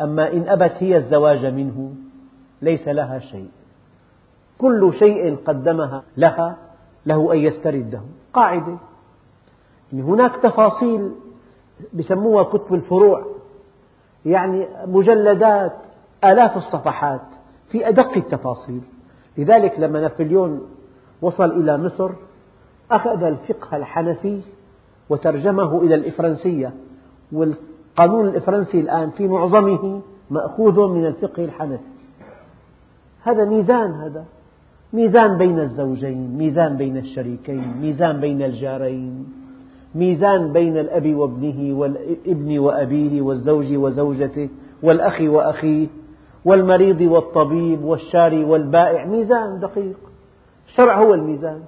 [0.00, 1.94] أما إن أبت هي الزواج منه
[2.62, 3.50] ليس لها شيء.
[4.58, 6.56] كل شيء قدمها لها
[7.06, 8.00] له أن يسترده.
[8.32, 8.76] قاعدة.
[10.02, 11.12] هناك تفاصيل
[11.94, 13.24] يسموها كتب الفروع
[14.26, 15.72] يعني مجلدات
[16.24, 17.20] آلاف الصفحات
[17.68, 18.80] في أدق التفاصيل.
[19.38, 20.62] لذلك لما نابليون
[21.22, 22.10] وصل إلى مصر
[22.90, 24.40] أخذ الفقه الحنفي
[25.08, 26.72] وترجمه إلى الإفرنسية
[27.32, 31.84] والقانون الإفرنسي الآن في معظمه مأخوذ من الفقه الحنفي.
[33.22, 34.24] هذا ميزان هذا
[34.92, 39.43] ميزان بين الزوجين ميزان بين الشريكين ميزان بين الجارين.
[39.94, 44.48] ميزان بين الأب وابنه والابن وأبيه والزوج وزوجته
[44.82, 45.88] والأخ وأخيه
[46.44, 49.96] والمريض والطبيب والشاري والبائع ميزان دقيق.
[50.66, 51.62] الشرع هو الميزان.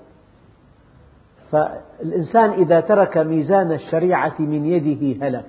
[1.51, 5.47] فالإنسان إذا ترك ميزان الشريعة من يده هلك.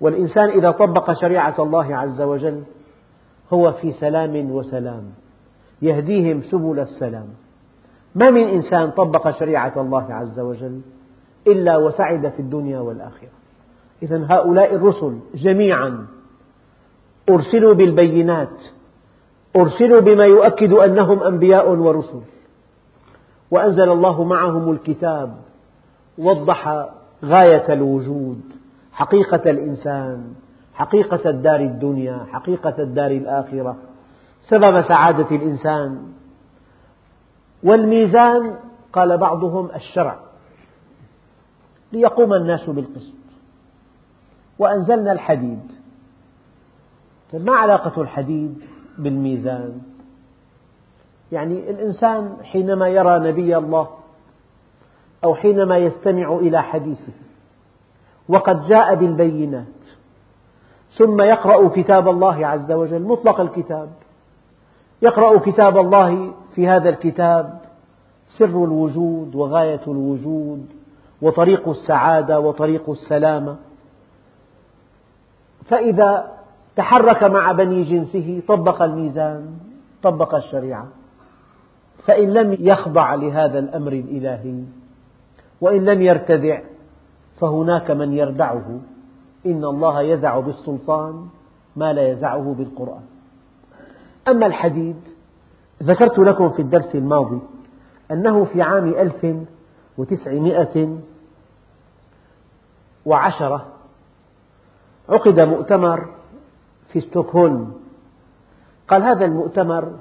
[0.00, 2.62] والإنسان إذا طبق شريعة الله عز وجل
[3.52, 5.04] هو في سلام وسلام
[5.82, 7.28] يهديهم سبل السلام.
[8.16, 10.80] ما من إنسان طبق شريعة الله عز وجل
[11.46, 13.28] إلا وسعد في الدنيا والآخرة.
[14.02, 16.06] إذا هؤلاء الرسل جميعا
[17.28, 18.58] أرسلوا بالبينات
[19.56, 22.20] أرسلوا بما يؤكد أنهم أنبياء ورسل
[23.50, 25.36] وأنزل الله معهم الكتاب
[26.18, 26.86] وضح
[27.24, 28.40] غاية الوجود
[28.92, 30.24] حقيقة الإنسان
[30.74, 33.76] حقيقة الدار الدنيا حقيقة الدار الآخرة.
[34.48, 35.98] سبب سعادة الإنسان
[37.62, 38.56] والميزان
[38.92, 40.18] قال بعضهم الشرع
[41.92, 43.14] ليقوم الناس بالقسط.
[44.58, 45.72] وأنزلنا الحديد.
[47.34, 48.62] ما علاقة الحديد
[48.98, 49.80] بالميزان؟
[51.32, 53.88] يعني الإنسان حينما يرى نبي الله
[55.24, 57.12] أو حينما يستمع إلى حديثه
[58.28, 59.66] وقد جاء بالبينات
[60.92, 63.88] ثم يقرأ كتاب الله عز وجل مطلق الكتاب
[65.02, 67.60] يقرأ كتاب الله في هذا الكتاب
[68.38, 70.66] سر الوجود وغاية الوجود
[71.22, 73.56] وطريق السعادة وطريق السلامة.
[75.64, 76.32] فإذا
[76.76, 79.58] تحرك مع بني جنسه طبق الميزان
[80.02, 80.86] طبق الشريعة.
[82.04, 84.62] فإن لم يخضع لهذا الأمر الإلهي
[85.60, 86.60] وإن لم يرتدع
[87.40, 88.80] فهناك من يردعه.
[89.46, 91.26] إن الله يزع بالسلطان
[91.76, 93.15] ما لا يزعه بالقرآن.
[94.28, 94.96] أما الحديد
[95.82, 97.38] ذكرت لكم في الدرس الماضي
[98.10, 99.36] أنه في عام ألف
[99.98, 100.98] وتسعمائة
[103.06, 103.66] وعشرة
[105.08, 106.08] عقد مؤتمر
[106.88, 107.72] في ستوكهولم.
[108.88, 109.92] قال هذا المؤتمر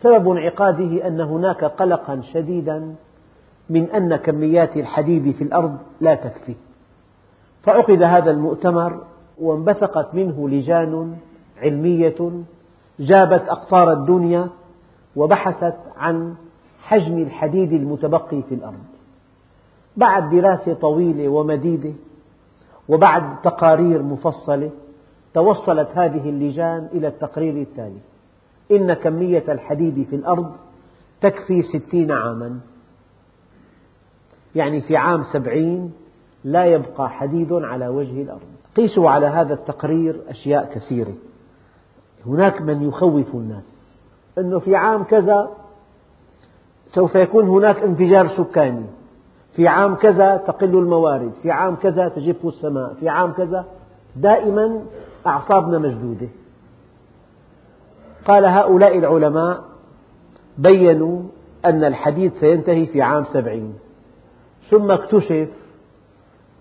[0.00, 2.94] سبب انعقاده أن هناك قلقا شديدا
[3.70, 6.54] من أن كميات الحديد في الأرض لا تكفي.
[7.62, 9.04] فعقد هذا المؤتمر
[9.38, 11.16] وانبثقت منه لجان
[11.58, 12.44] علمية
[13.00, 14.48] جابت أقطار الدنيا
[15.16, 16.34] وبحثت عن
[16.82, 18.84] حجم الحديد المتبقي في الأرض.
[19.96, 21.92] بعد دراسة طويلة ومديدة
[22.88, 24.70] وبعد تقارير مفصلة
[25.34, 28.00] توصلت هذه اللجان إلى التقرير التالي.
[28.70, 30.52] إن كمية الحديد في الأرض
[31.20, 32.60] تكفي ستين عاما.
[34.54, 35.92] يعني في عام سبعين
[36.44, 38.40] لا يبقى حديد على وجه الأرض.
[38.76, 41.14] قيسوا على هذا التقرير أشياء كثيرة.
[42.26, 43.64] هناك من يخوف الناس.
[44.38, 45.50] أنه في عام كذا
[46.86, 48.86] سوف يكون هناك انفجار سكاني.
[49.52, 51.32] في عام كذا تقل الموارد.
[51.42, 52.94] في عام كذا تجف السماء.
[52.94, 53.64] في عام كذا
[54.16, 54.82] دائما
[55.26, 56.28] أعصابنا مشدودة.
[58.26, 59.64] قال هؤلاء العلماء
[60.58, 61.22] بينوا
[61.64, 63.74] أن الحديد سينتهي في عام سبعين.
[64.70, 65.48] ثم اكتشف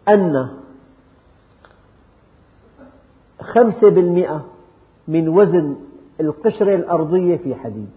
[0.10, 0.50] أن
[3.42, 4.46] خمسة بالمئة
[5.08, 5.76] من وزن
[6.20, 7.90] القشرة الأرضية في حديد.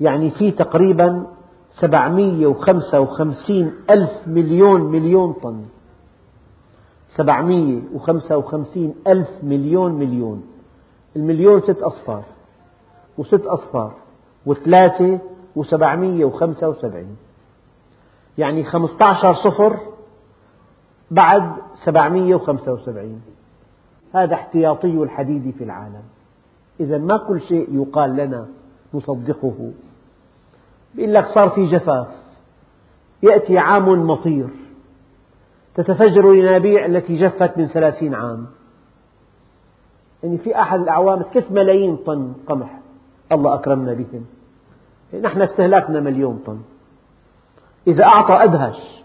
[0.00, 1.26] يعني في تقريبا
[1.80, 5.64] سبعمية وخمسة وخمسين ألف مليون مليون طن.
[7.16, 10.42] سبعمية وخمسة وخمسين ألف مليون مليون.
[11.16, 12.22] المليون ست أصفار
[13.18, 13.94] وست أصفار
[14.46, 15.18] وثلاثة
[15.56, 17.16] وسبعمية وخمسة وسبعين.
[18.38, 19.78] يعني خمسة عشر صفر
[21.10, 21.52] بعد
[21.84, 23.22] سبعمية وخمسة وسبعين.
[24.14, 26.02] هذا احتياطي الحديد في العالم.
[26.80, 28.46] إذا ما كل شيء يقال لنا
[28.94, 29.72] نصدقه.
[30.94, 32.08] يقول لك صار في جفاف.
[33.22, 34.48] يأتي عام مطير.
[35.74, 38.46] تتفجر الينابيع التي جفت من ثلاثين عام.
[40.22, 42.80] يعني في أحد الأعوام 3 ملايين طن قمح.
[43.32, 44.24] الله أكرمنا بهم.
[45.22, 46.58] نحن استهلاكنا مليون طن.
[47.86, 49.02] إذا أعطى أدهش.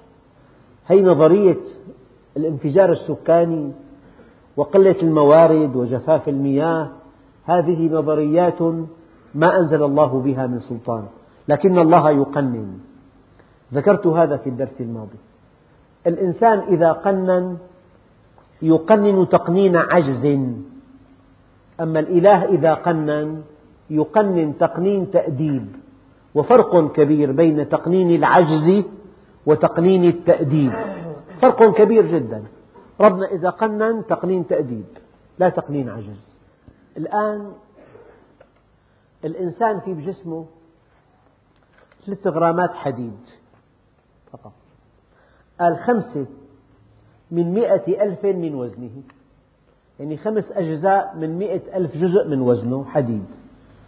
[0.88, 1.58] هي نظرية
[2.38, 3.72] الانفجار السكاني
[4.60, 6.90] وقلة الموارد وجفاف المياه
[7.46, 8.62] هذه نظريات
[9.36, 11.04] ما أنزل الله بها من سلطان
[11.48, 12.80] لكن الله يقنن.
[13.74, 15.20] ذكرت هذا في الدرس الماضي.
[16.08, 17.58] الإنسان إذا قنن
[18.62, 20.26] يقنن تقنين عجز.
[21.82, 23.42] أما الإله إذا قنن
[23.90, 25.66] يقنن تقنين تأديب.
[26.36, 28.84] وفرق كبير بين تقنين العجز
[29.46, 30.74] وتقنين التأديب.
[31.42, 32.44] فرق كبير جدا.
[33.02, 34.86] ربنا إذا قنن تقنين تأديب
[35.40, 36.20] لا تقنين عجز.
[36.98, 37.54] الآن
[39.26, 40.46] الإنسان في بجسمه
[42.06, 43.20] ثلاث غرامات حديد
[44.32, 44.54] فقط.
[45.60, 46.26] قال خمسة
[47.32, 49.02] من مئة ألف من وزنه.
[50.00, 53.26] يعني خمس أجزاء من مئة ألف جزء من وزنه حديد.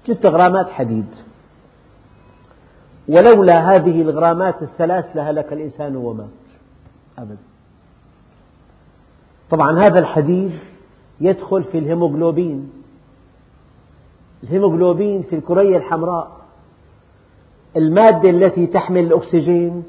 [0.06, 1.08] ثلاث غرامات حديد.
[3.08, 6.30] ولولا هذه الغرامات الثلاث لهلك الإنسان ومات.
[7.17, 7.51] أبدا.
[9.52, 10.52] طبعا هذا الحديد
[11.22, 12.72] يدخل في الهيموغلوبين.
[14.44, 16.32] الهيموغلوبين في الكرية الحمراء
[17.78, 19.84] المادة التي تحمل الأكسجين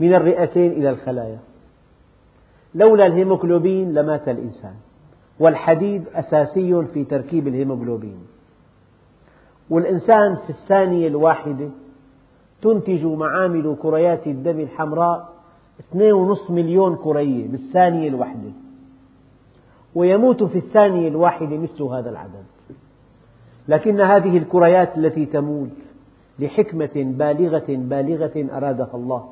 [0.00, 1.38] من الرئتين إلى الخلايا.
[2.74, 4.74] لولا الهيموغلوبين لمات الإنسان
[5.40, 8.18] والحديد أساسي في تركيب الهيموغلوبين.
[9.70, 11.68] والإنسان في الثانية الواحدة
[12.62, 15.37] تنتج معامل كريات الدم الحمراء
[15.78, 18.50] 2.5 مليون كرية بالثانية الواحدة
[19.94, 22.44] ويموت في الثانية الواحدة مثل هذا العدد.
[23.68, 25.76] لكن هذه الكريات التي تموت
[26.38, 29.28] لحكمة بالغة بالغة أرادها الله.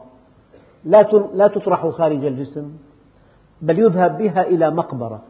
[1.35, 2.71] لا تطرح خارج الجسم
[3.63, 5.23] بل يذهب بها إلى مقبرة.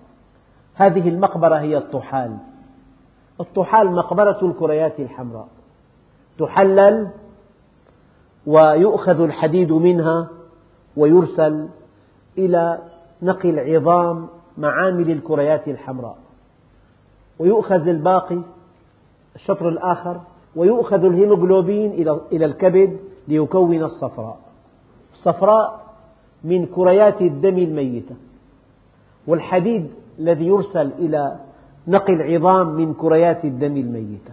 [0.74, 2.36] هذه المقبرة هي الطحال.
[3.40, 5.48] الطحال مقبرة الكريات الحمراء.
[6.38, 7.08] تحلل
[8.46, 10.28] ويؤخذ الحديد منها
[10.96, 11.68] ويرسل
[12.38, 12.78] إلى
[13.22, 14.28] نقل عظام
[14.58, 16.16] معامل الكريات الحمراء.
[17.38, 18.40] ويؤخذ الباقي
[19.34, 20.20] الشطر الآخر
[20.56, 21.90] ويؤخذ الهيموغلوبين
[22.32, 24.38] إلى الكبد ليكون الصفراء.
[25.12, 25.86] الصفراء
[26.44, 28.14] من كريات الدم الميتة.
[29.26, 31.36] والحديد الذي يرسل إلى
[31.88, 34.32] نقل عظام من كريات الدم الميتة.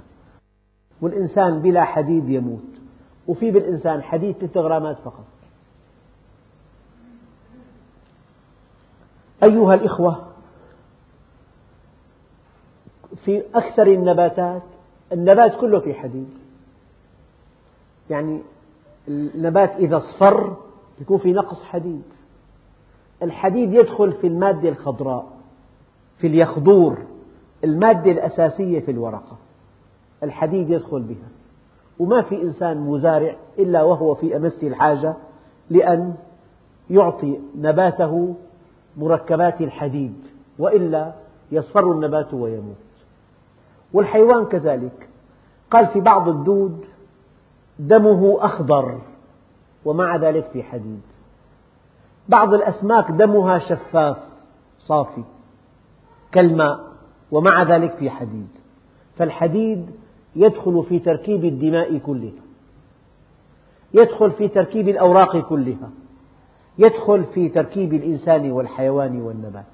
[1.02, 2.60] والإنسان بلا حديد يموت.
[3.28, 5.26] وفي بالإنسان حديد 3 غرامات فقط.
[9.44, 10.26] أيها الإخوة
[13.26, 14.62] في أكثر النباتات
[15.12, 16.30] النبات كله في حديد.
[18.10, 18.42] يعني
[19.08, 20.56] النبات إذا اصفر
[21.02, 22.02] يكون في نقص حديد.
[23.24, 25.26] الحديد يدخل في المادة الخضراء
[26.18, 26.98] في اليخضور
[27.64, 29.38] المادة الأساسية في الورقة.
[30.24, 31.28] الحديد يدخل بها.
[32.00, 35.14] وما في إنسان مزارع إلا وهو في أمس الحاجة
[35.70, 36.16] لأن
[36.90, 38.36] يعطي نباته
[38.98, 40.16] مركبات الحديد
[40.60, 41.14] وإلا
[41.52, 42.76] يصفر النبات ويموت.
[43.94, 45.10] والحيوان كذلك.
[45.72, 46.86] قال في بعض الدود
[47.80, 49.02] دمه أخضر
[49.86, 51.02] ومع ذلك في حديد.
[52.30, 54.18] بعض الأسماك دمها شفاف
[54.80, 55.24] صافي
[56.32, 56.80] كالماء
[57.32, 58.48] ومع ذلك في حديد.
[59.18, 59.92] فالحديد
[60.36, 62.44] يدخل في تركيب الدماء كلها.
[63.94, 65.90] يدخل في تركيب الأوراق كلها.
[66.78, 69.66] يدخل في تركيب الإنسان والحيوان والنبات.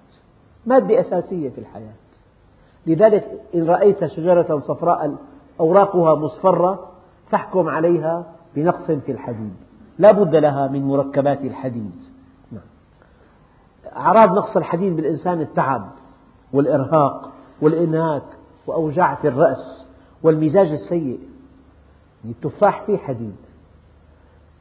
[0.66, 1.94] مادة أساسية في الحياة.
[2.88, 5.16] لذلك إن رأيت شجرة صفراء
[5.60, 6.90] أوراقها مصفرة
[7.30, 9.54] فاحكم عليها بنقص في الحديد.
[10.00, 11.96] لا بد لها من مركبات الحديد.
[12.52, 12.62] نعم.
[13.96, 15.90] أعراض نقص الحديد بالإنسان التعب
[16.54, 17.32] والإرهاق
[17.62, 18.24] والإنهاك
[18.68, 19.86] وأوجاع في الرأس
[20.24, 21.20] والمزاج السيء.
[22.24, 23.36] يعني التفاح فيه حديد.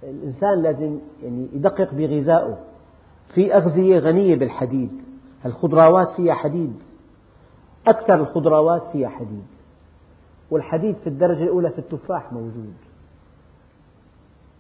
[0.03, 2.59] الإنسان لازم يعني يدقق بغذائه.
[3.35, 4.93] في أغذية غنية بالحديد.
[5.47, 6.83] الخضروات فيها حديد.
[7.87, 9.47] أكثر الخضروات فيها حديد.
[10.51, 12.75] والحديد في الدرجة الأولى في التفاح موجود.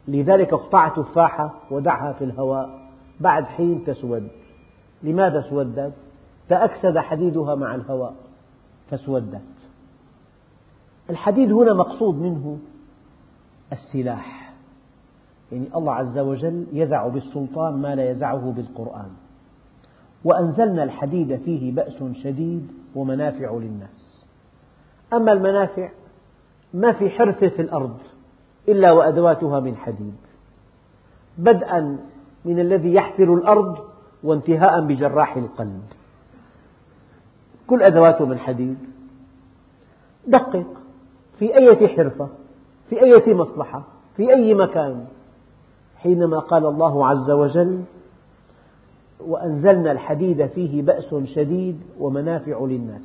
[0.09, 2.89] لذلك اقطع تفاحة ودعها في الهواء.
[3.21, 4.29] بعد حين تسود.
[5.03, 5.93] لماذا اسودت؟
[6.49, 8.15] تأكسد حديدها مع الهواء.
[8.91, 9.41] فاسودت
[11.11, 12.59] الحديد هنا مقصود منه
[13.73, 14.38] السلاح.
[15.53, 19.11] يعني الله عز وجل يزع بالسلطان ما لا يزعه بالقرآن.
[20.25, 24.25] وأنزلنا الحديد فيه بأس شديد ومنافع للناس.
[25.13, 25.89] أما المنافع
[26.75, 27.99] ما في حرفة في الأرض
[28.69, 30.15] إلا وأدواتها من حديد.
[31.39, 31.99] بدءا
[32.45, 33.79] من الذي يحفر الأرض
[34.23, 35.83] وانتهاء بجراح القلب.
[37.67, 38.79] كل أدواته من حديد.
[40.27, 40.67] دقق
[41.39, 42.29] في أي حرفة
[42.89, 43.83] في أي مصلحة
[44.17, 45.07] في أي مكان.
[45.99, 47.83] حينما قال الله عز وجل
[49.21, 53.03] وأنزلنا الحديد فيه بأس شديد ومنافع للناس.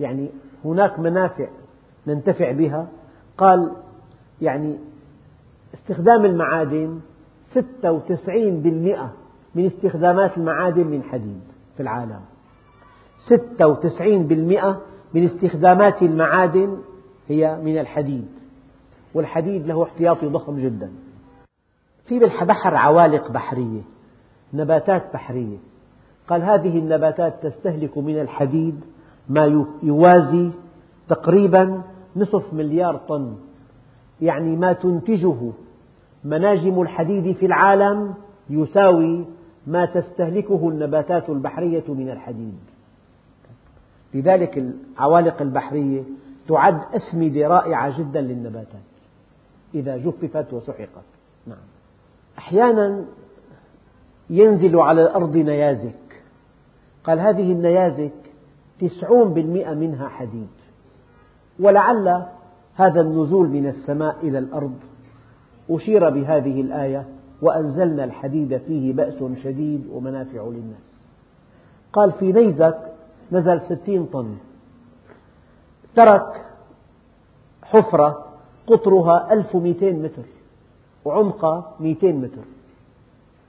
[0.00, 0.28] يعني
[0.64, 1.48] هناك منافع
[2.06, 2.88] ننتفع بها.
[3.38, 3.72] قال
[4.42, 4.76] يعني
[5.74, 7.00] استخدام المعادن
[7.54, 7.58] 96%
[9.54, 11.40] من استخدامات المعادن من حديد
[11.76, 12.20] في العالم.
[13.28, 14.76] 96%
[15.14, 16.78] من استخدامات المعادن
[17.28, 18.28] هي من الحديد.
[19.14, 20.90] والحديد له احتياطي ضخم جدا.
[22.08, 23.80] في بالبحر عوالق بحرية
[24.54, 25.56] نباتات بحرية.
[26.28, 28.80] قال هذه النباتات تستهلك من الحديد
[29.28, 30.50] ما يوازي
[31.08, 31.82] تقريبا
[32.16, 33.36] نصف مليار طن.
[34.20, 35.52] يعني ما تنتجه
[36.24, 38.14] مناجم الحديد في العالم
[38.50, 39.24] يساوي
[39.66, 42.58] ما تستهلكه النباتات البحرية من الحديد.
[44.14, 46.02] لذلك العوالق البحرية
[46.48, 48.88] تعد أسمدة رائعة جدا للنباتات
[49.74, 51.04] إذا جففت وسحقت.
[51.46, 51.77] نعم.
[52.38, 53.04] أحيانا
[54.30, 56.22] ينزل على الأرض نيازك.
[57.04, 58.12] قال هذه النيازك
[58.80, 60.48] تسعون بالمئة منها حديد.
[61.60, 62.26] ولعل
[62.74, 64.74] هذا النزول من السماء إلى الأرض.
[65.70, 67.06] أشير بهذه الآية
[67.42, 70.98] وأنزلنا الحديد فيه بأس شديد ومنافع للناس.
[71.92, 72.78] قال في نيزك
[73.32, 74.36] نزل ستين طن.
[75.96, 76.44] ترك
[77.62, 78.24] حفرة
[78.66, 80.37] قطرها 1200 متر.
[81.08, 82.44] وعمقها 200 متر.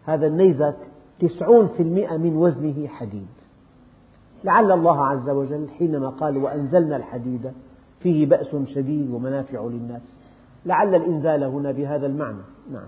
[0.05, 0.75] هذا النيزك
[1.19, 3.27] 90% من وزنه حديد.
[4.43, 7.51] لعل الله عز وجل حينما قال وأنزلنا الحديد
[7.99, 10.01] فيه بأس شديد ومنافع للناس.
[10.65, 12.43] لعل الإنزال هنا بهذا المعنى.
[12.71, 12.87] نعم.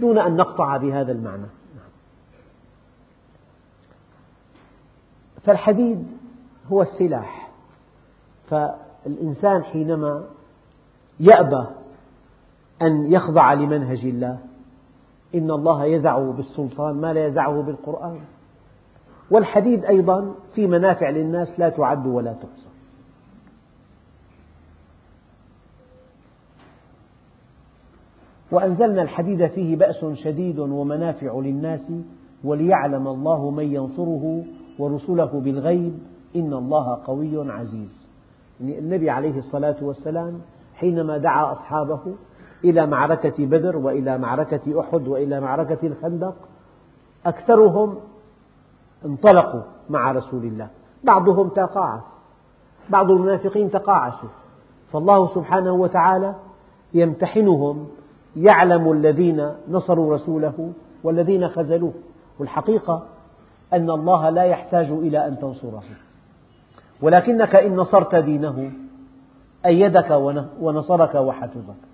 [0.00, 1.46] دون أن نقطع بهذا المعنى.
[1.76, 1.90] نعم.
[5.42, 6.06] فالحديد
[6.66, 7.50] هو السلاح.
[8.50, 10.24] فالإنسان حينما
[11.20, 11.81] يأبى
[12.82, 14.38] أن يخضع لمنهج الله.
[15.34, 18.20] إن الله يزع بالسلطان ما لا يزعه بالقرآن.
[19.30, 22.68] والحديد أيضا في منافع للناس لا تعد ولا تحصى.
[28.52, 31.92] وأنزلنا الحديد فيه بأس شديد ومنافع للناس
[32.44, 34.44] وليعلم الله من ينصره
[34.78, 35.98] ورسله بالغيب.
[36.36, 38.06] إن الله قوي عزيز.
[38.60, 40.40] النبي عليه الصلاة والسلام
[40.74, 42.00] حينما دعا أصحابه
[42.64, 46.34] إلى معركة بدر وإلى معركة أحد وإلى معركة الخندق
[47.26, 47.96] أكثرهم
[49.04, 50.68] انطلقوا مع رسول الله.
[51.04, 52.22] بعضهم تقاعس
[52.90, 54.28] بعض المنافقين تقاعسوا.
[54.92, 56.34] فالله سبحانه وتعالى
[56.94, 57.88] يمتحنهم
[58.36, 60.72] يعلم الذين نصروا رسوله
[61.04, 61.92] والذين خذلوه.
[62.38, 63.02] والحقيقة
[63.72, 65.82] أن الله لا يحتاج إلى أن تنصره.
[67.02, 68.72] ولكنك إن نصرت دينه
[69.66, 70.10] أيدك
[70.60, 71.91] ونصرك وحفظك.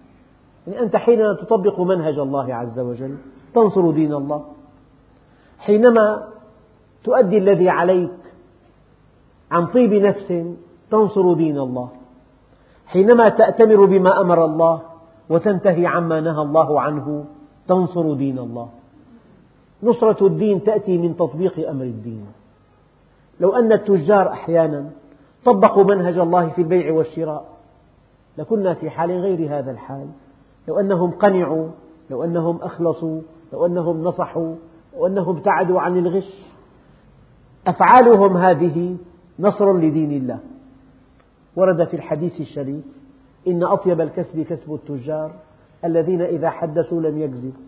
[0.66, 3.16] يعني أنت حينما تطبق منهج الله عز وجل
[3.54, 4.44] تنصر دين الله.
[5.58, 6.28] حينما
[7.04, 8.10] تؤدي الذي عليك
[9.50, 10.44] عن طيب نفس
[10.90, 11.88] تنصر دين الله.
[12.86, 14.82] حينما تأتمر بما أمر الله
[15.28, 17.24] وتنتهي عما نهى الله عنه
[17.68, 18.68] تنصر دين الله.
[19.82, 22.26] نصرة الدين تأتي من تطبيق أمر الدين.
[23.40, 24.90] لو أن التجار أحيانا
[25.44, 27.44] طبقوا منهج الله في البيع والشراء
[28.38, 30.06] لكنا في حال غير هذا الحال.
[30.68, 31.68] لو أنهم قنعوا
[32.10, 33.20] لو أنهم أخلصوا
[33.52, 34.54] لو أنهم نصحوا
[34.94, 36.46] لو أنهم ابتعدوا عن الغش
[37.66, 38.96] أفعالهم هذه
[39.38, 40.38] نصر لدين الله.
[41.56, 42.84] ورد في الحديث الشريف
[43.48, 45.30] إن أطيب الكسب كسب التجار
[45.84, 47.62] الذين إذا حدثوا لم يكذبوا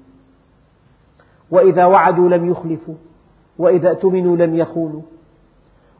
[1.51, 2.95] وإذا وعدوا لم يخلفوا
[3.59, 5.03] وإذا اؤتمنوا لم يخونوا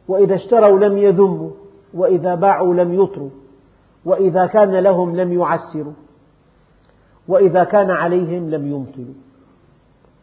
[0.07, 1.51] وإذا اشتروا لم يذموا
[1.93, 3.29] وإذا باعوا لم يطروا
[4.05, 5.93] وإذا كان لهم لم يعسروا.
[7.27, 9.13] وإذا كان عليهم لم يمطلوا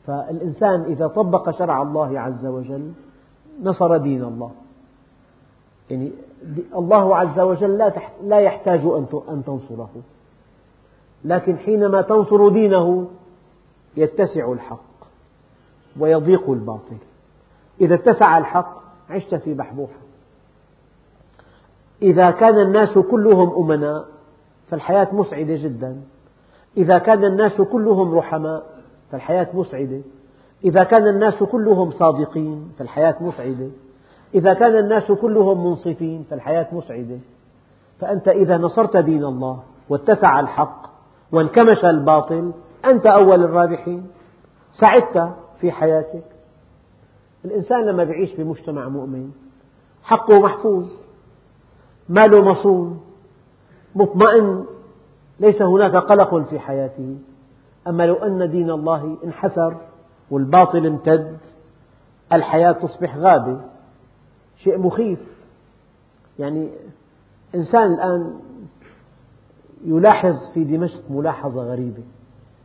[0.06, 2.92] فالإنسان إذا طبق شرع الله عز وجل
[3.62, 4.50] نصر دين الله.
[5.90, 6.12] يعني
[6.74, 7.92] الله عز وجل
[8.22, 8.80] لا يحتاج
[9.28, 9.90] أن تنصره.
[11.24, 13.08] لكن حينما تنصر دينه
[13.96, 14.80] يتسع الحق
[16.00, 16.96] ويضيق الباطل.
[17.80, 18.78] إذا اتسع الحق
[19.10, 20.00] عشت في بحبوحة.
[22.02, 24.04] إذا كان الناس كلهم أمناء
[24.68, 26.00] فالحياة مسعدة جدا.
[26.78, 28.62] إذا كان الناس كلهم رحماء
[29.10, 30.00] فالحياة مسعدة.
[30.64, 33.68] إذا كان الناس كلهم صادقين فالحياة مسعدة.
[34.34, 37.18] إذا كان الناس كلهم منصفين فالحياة مسعدة.
[38.00, 40.86] فأنت إذا نصرت دين الله واتسع الحق
[41.32, 42.52] وانكمش الباطل
[42.84, 44.06] أنت أول الرابحين.
[44.72, 46.24] سعدت في حياتك.
[47.44, 49.30] الإنسان لما يعيش بمجتمع مؤمن
[50.02, 50.86] حقه محفوظ
[52.08, 53.00] ماله مصون
[53.94, 54.64] مطمئن
[55.40, 57.16] ليس هناك قلق في حياته.
[57.86, 59.76] أما لو أن دين الله انحسر
[60.30, 61.36] والباطل امتد
[62.32, 63.60] الحياة تصبح غابة.
[64.58, 65.18] شيء مخيف.
[66.38, 66.70] يعني
[67.54, 68.40] إنسان الآن
[69.84, 72.02] يلاحظ في دمشق ملاحظة غريبة.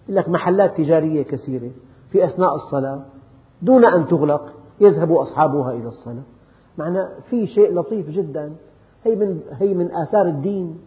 [0.04, 1.72] يقول لك محلات تجارية كثيرة
[2.12, 3.02] في أثناء الصلاة
[3.62, 6.24] دون أن تغلق يذهب أصحابها إلى الصلاة.
[6.78, 8.56] معنى في شيء لطيف جدا.
[9.04, 10.80] هي من, هي من آثار الدين.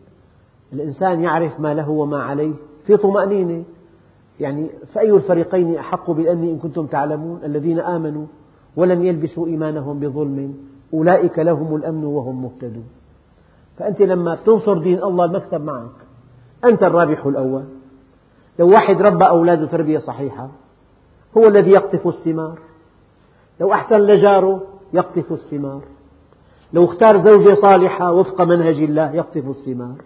[0.72, 2.52] الإنسان يعرف ما له وما عليه
[2.86, 3.64] في طمأنينة.
[4.40, 8.26] يعني فأي الفريقين أحق بالأمن إن كنتم تعلمون؟ الذين آمنوا
[8.76, 10.54] ولم يلبسوا إيمانهم بظلم
[10.94, 12.86] أولئك لهم الأمن وهم مهتدون.
[13.78, 15.90] فأنت لما تنصر دين الله المكسب معك
[16.64, 17.64] أنت الرابح الأول.
[18.58, 20.48] لو واحد ربى أولاده تربية صحيحة
[21.36, 22.58] هو الذي يقطف الثمار.
[23.60, 24.62] لو أحسن لجاره
[24.92, 25.82] يقطف الثمار.
[26.72, 29.96] لو اختار زوجة صالحة وفق منهج الله يقطف الثمار.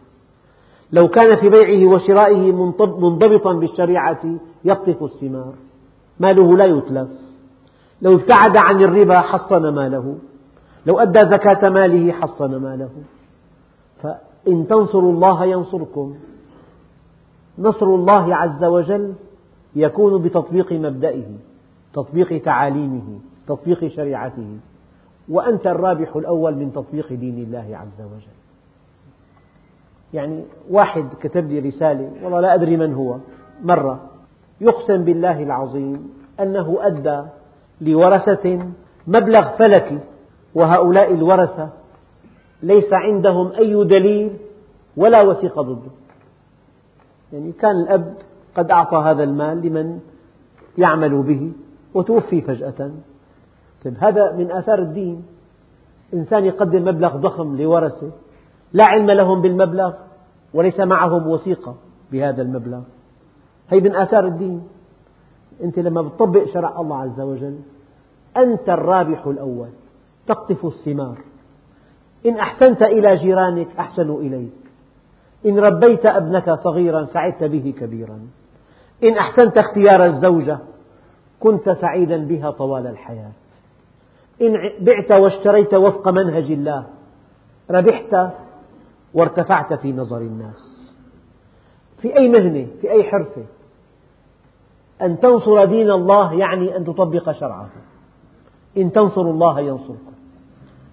[0.93, 4.21] لو كان في بيعه وشرائه منضبطا بالشريعة
[4.65, 5.55] يقطف الثمار.
[6.21, 7.09] ماله لا يتلف.
[8.03, 10.19] لو ابتعد عن الربا حصن ماله.
[10.87, 12.91] لو أدى زكاة ماله حصن ماله.
[14.03, 16.15] فإن تنصروا الله ينصركم.
[17.59, 19.15] نصر الله عز وجل
[19.77, 21.25] يكون بتطبيق مبدئه
[21.93, 24.57] تطبيق تعاليمه تطبيق شريعته.
[25.29, 28.40] وأنت الرابح الأول من تطبيق دين الله عز وجل.
[30.15, 33.17] يعني واحد كتب لي رسالة والله لا أدري من هو.
[33.63, 34.01] مرة
[34.61, 37.23] يقسم بالله العظيم أنه أدى
[37.81, 38.67] لورثة
[39.07, 39.99] مبلغ فلكي
[40.55, 41.69] وهؤلاء الورثة
[42.63, 44.37] ليس عندهم أي دليل
[44.97, 45.91] ولا وثيقة ضده.
[47.33, 48.15] يعني كان الأب
[48.57, 50.01] قد أعطى هذا المال لمن
[50.79, 51.53] يعمل به
[51.95, 52.91] وتوفي فجأة.
[53.85, 55.23] طيب هذا من آثار الدين.
[56.15, 58.11] إنسان يقدم مبلغ ضخم لورثة
[58.73, 59.93] لا علم لهم بالمبلغ
[60.55, 61.75] وليس معهم وثيقة
[62.13, 62.81] بهذا المبلغ.
[63.71, 64.63] هي من آثار الدين.
[65.63, 67.59] أنت لما تطبق شرع الله عز وجل
[68.37, 69.69] أنت الرابح الأول
[70.27, 71.19] تقطف الثمار.
[72.27, 74.53] إن أحسنت إلى جيرانك أحسنوا إليك.
[75.47, 78.21] إن ربيت أبنك صغيرا سعدت به كبيرا.
[79.05, 80.59] إن أحسنت اختيار الزوجة
[81.41, 83.33] كنت سعيدا بها طوال الحياة.
[84.43, 86.87] إن بعت واشتريت وفق منهج الله
[87.71, 88.31] ربحت
[89.15, 90.91] وارتفعت في نظر الناس.
[91.99, 93.45] في أي مهنة في أي حرفة.
[95.03, 97.69] أن تنصر دين الله يعني أن تطبق شرعه.
[98.77, 100.13] إن تنصروا الله ينصركم.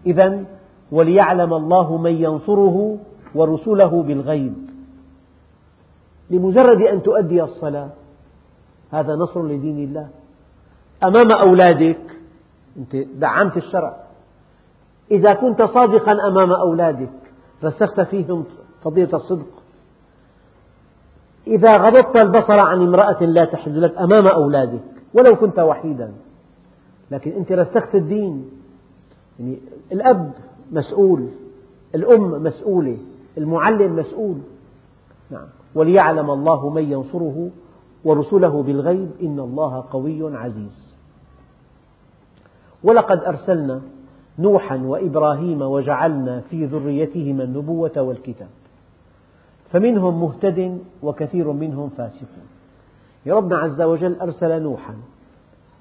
[0.05, 0.43] إذا
[0.91, 2.97] وليعلم الله من ينصره
[3.35, 4.69] ورسله بالغيب.
[6.29, 7.89] لمجرد أن تؤدي الصلاة
[8.91, 10.09] هذا نصر لدين الله.
[11.03, 12.01] أمام أولادك
[12.77, 13.97] أنت دعمت الشرع.
[15.11, 17.26] إذا كنت صادقا أمام أولادك
[17.63, 18.45] رسخت فيهم
[18.83, 19.63] فضيلة الصدق.
[21.47, 24.83] إذا غضضت البصر عن امرأة لا تحل لك أمام أولادك
[25.13, 26.13] ولو كنت وحيدا
[27.11, 28.49] لكن أنت رسخت الدين.
[29.39, 29.59] يعني
[29.91, 30.31] الأب
[30.71, 31.27] مسؤول
[31.95, 32.97] الأم مسؤولة
[33.37, 34.37] المعلم مسؤول.
[35.31, 35.47] نعم.
[35.75, 37.49] وليعلم الله من ينصره
[38.03, 40.95] ورسله بالغيب إن الله قوي عزيز.
[42.83, 43.81] ولقد أرسلنا
[44.39, 48.47] نوحا وإبراهيم وجعلنا في ذريتهما النبوة والكتاب.
[49.69, 52.47] فمنهم مهتد وكثير منهم فاسقون.
[53.27, 54.95] ربنا عز وجل أرسل نوحا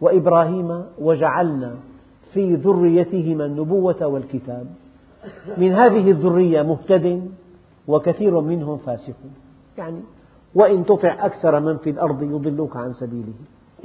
[0.00, 1.74] وإبراهيم وجعلنا
[2.32, 4.66] في ذريتهما النبوة والكتاب.
[5.56, 7.30] من هذه الذرية مهتد
[7.88, 9.34] وكثير منهم فاسقون.
[9.78, 10.00] يعني
[10.54, 13.34] وإن تطع أكثر من في الأرض يضلوك عن سبيله.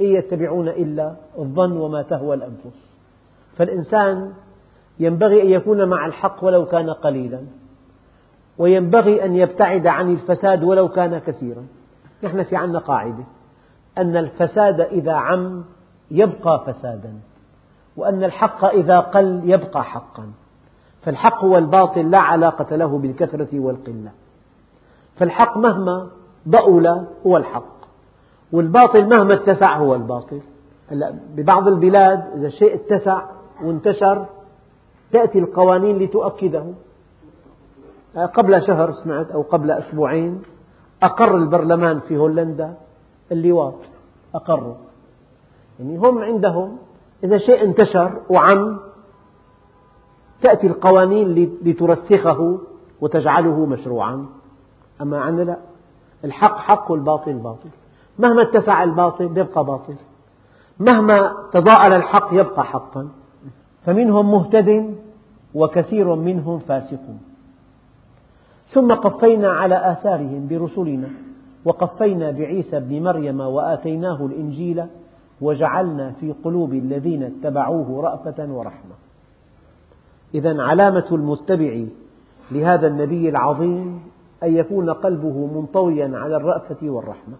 [0.00, 2.96] إن يتبعون إلا الظن وما تهوى الأنفس.
[3.56, 4.32] فالإنسان
[5.00, 7.40] ينبغي أن يكون مع الحق ولو كان قليلا.
[8.58, 11.66] وينبغي أن يبتعد عن الفساد ولو كان كثيرا.
[12.24, 13.24] نحن في عنا قاعدة
[13.98, 15.64] أن الفساد إذا عم
[16.10, 17.14] يبقى فسادا
[17.96, 20.32] وأن الحق إذا قل يبقى حقا.
[21.02, 24.10] فالحق والباطل لا علاقة له بالكثرة والقلة.
[25.16, 26.08] فالحق مهما
[26.48, 27.72] ضؤل هو الحق
[28.52, 30.40] والباطل مهما اتسع هو الباطل.
[31.34, 33.22] ببعض البلاد إذا الشيء اتسع
[33.64, 34.26] وانتشر
[35.12, 36.64] تأتي القوانين لتؤكده.
[38.34, 40.42] قبل شهر سمعت أو قبل أسبوعين
[41.02, 42.74] أقر البرلمان في هولندا
[43.32, 43.74] اللواط.
[44.34, 44.74] أقروا
[45.80, 46.78] يعني هم عندهم
[47.24, 48.78] إذا شيء انتشر وعم
[50.42, 52.58] تأتي القوانين لترسخه
[53.00, 54.26] وتجعله مشروعا.
[55.02, 55.56] أما عندنا لا
[56.24, 57.68] الحق حق والباطل باطل.
[58.18, 59.94] مهما اتسع الباطل يبقى باطل.
[60.80, 63.08] مهما تضاءل الحق يبقى حقا.
[63.84, 64.94] فمنهم مهتد
[65.54, 67.20] وكثير منهم فاسقون.
[68.68, 71.08] ثم قفينا على آثارهم برسلنا
[71.64, 74.84] وقفينا بعيسى ابن مريم وآتيناه الإنجيل
[75.40, 78.94] وجعلنا في قلوب الذين اتبعوه رأفة ورحمة.
[80.34, 81.84] إذا علامة المتبع
[82.50, 84.02] لهذا النبي العظيم
[84.42, 87.34] أن يكون قلبه منطويا على الرأفة والرحمة.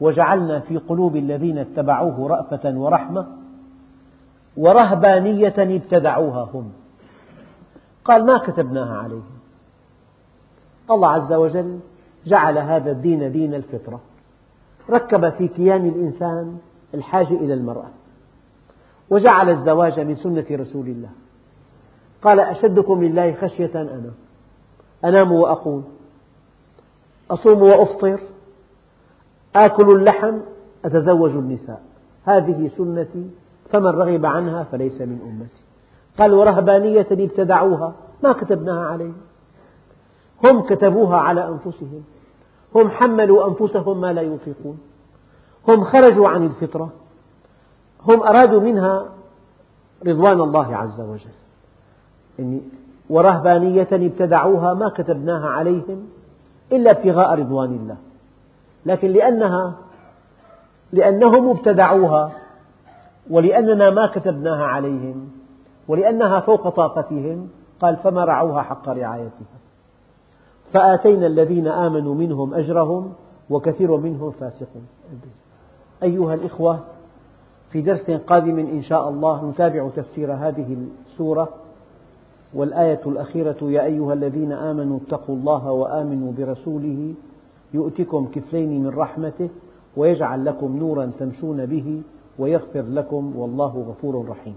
[0.00, 3.26] وجعلنا في قلوب الذين اتبعوه رأفة ورحمة
[4.56, 6.72] ورهبانية ابتدعوها هم.
[8.04, 9.40] قال ما كتبناها عليهم.
[10.90, 11.78] الله عز وجل
[12.26, 14.00] جعل هذا الدين دين الفطرة.
[14.90, 16.58] ركب في كيان الإنسان
[16.94, 17.88] الحاجة إلى المرأة.
[19.10, 21.08] وجعل الزواج من سنة رسول الله.
[22.22, 24.10] قال أشدكم لله خشية أنا.
[25.04, 25.84] أنام وأقوم.
[27.30, 28.20] أصوم وأفطر.
[29.56, 30.38] آكل اللحم.
[30.84, 31.82] أتزوج النساء.
[32.24, 33.30] هذه سنتي.
[33.70, 35.69] فمن رغب عنها فليس من أمتي.
[36.18, 37.92] قال ورهبانية ابتدعوها.
[38.22, 39.16] ما كتبناها عليهم.
[40.44, 42.04] هم كتبوها على أنفسهم.
[42.74, 44.78] هم حملوا أنفسهم ما لا يطيقون
[45.68, 46.90] هم خرجوا عن الفطرة.
[48.02, 49.06] هم أرادوا منها
[50.06, 51.30] رضوان الله عز وجل.
[52.38, 52.60] يعني
[53.10, 56.08] ورهبانية ابتدعوها ما كتبناها عليهم
[56.72, 57.96] إلا ابتغاء رضوان الله.
[58.86, 59.74] لكن لأنها
[60.92, 62.32] لأنهم ابتدعوها
[63.30, 65.39] ولأننا ما كتبناها عليهم
[65.90, 67.48] ولأنها فوق طاقتهم.
[67.80, 69.58] قال فما رعوها حق رعايتها.
[70.72, 73.12] فآتينا الذين آمنوا منهم أجرهم
[73.50, 74.86] وكثير منهم فاسقون.
[76.02, 76.78] أيها الإخوة
[77.70, 80.76] في درس قادم إن شاء الله نتابع تفسير هذه
[81.06, 81.48] السورة.
[82.54, 87.14] والآية الأخيرة يا أيها الذين آمنوا اتقوا الله وآمنوا برسوله.
[87.74, 89.48] يؤتكم كفلين من رحمته
[89.96, 92.02] ويجعل لكم نورا تمشون به
[92.38, 94.56] ويغفر لكم والله غفور رحيم.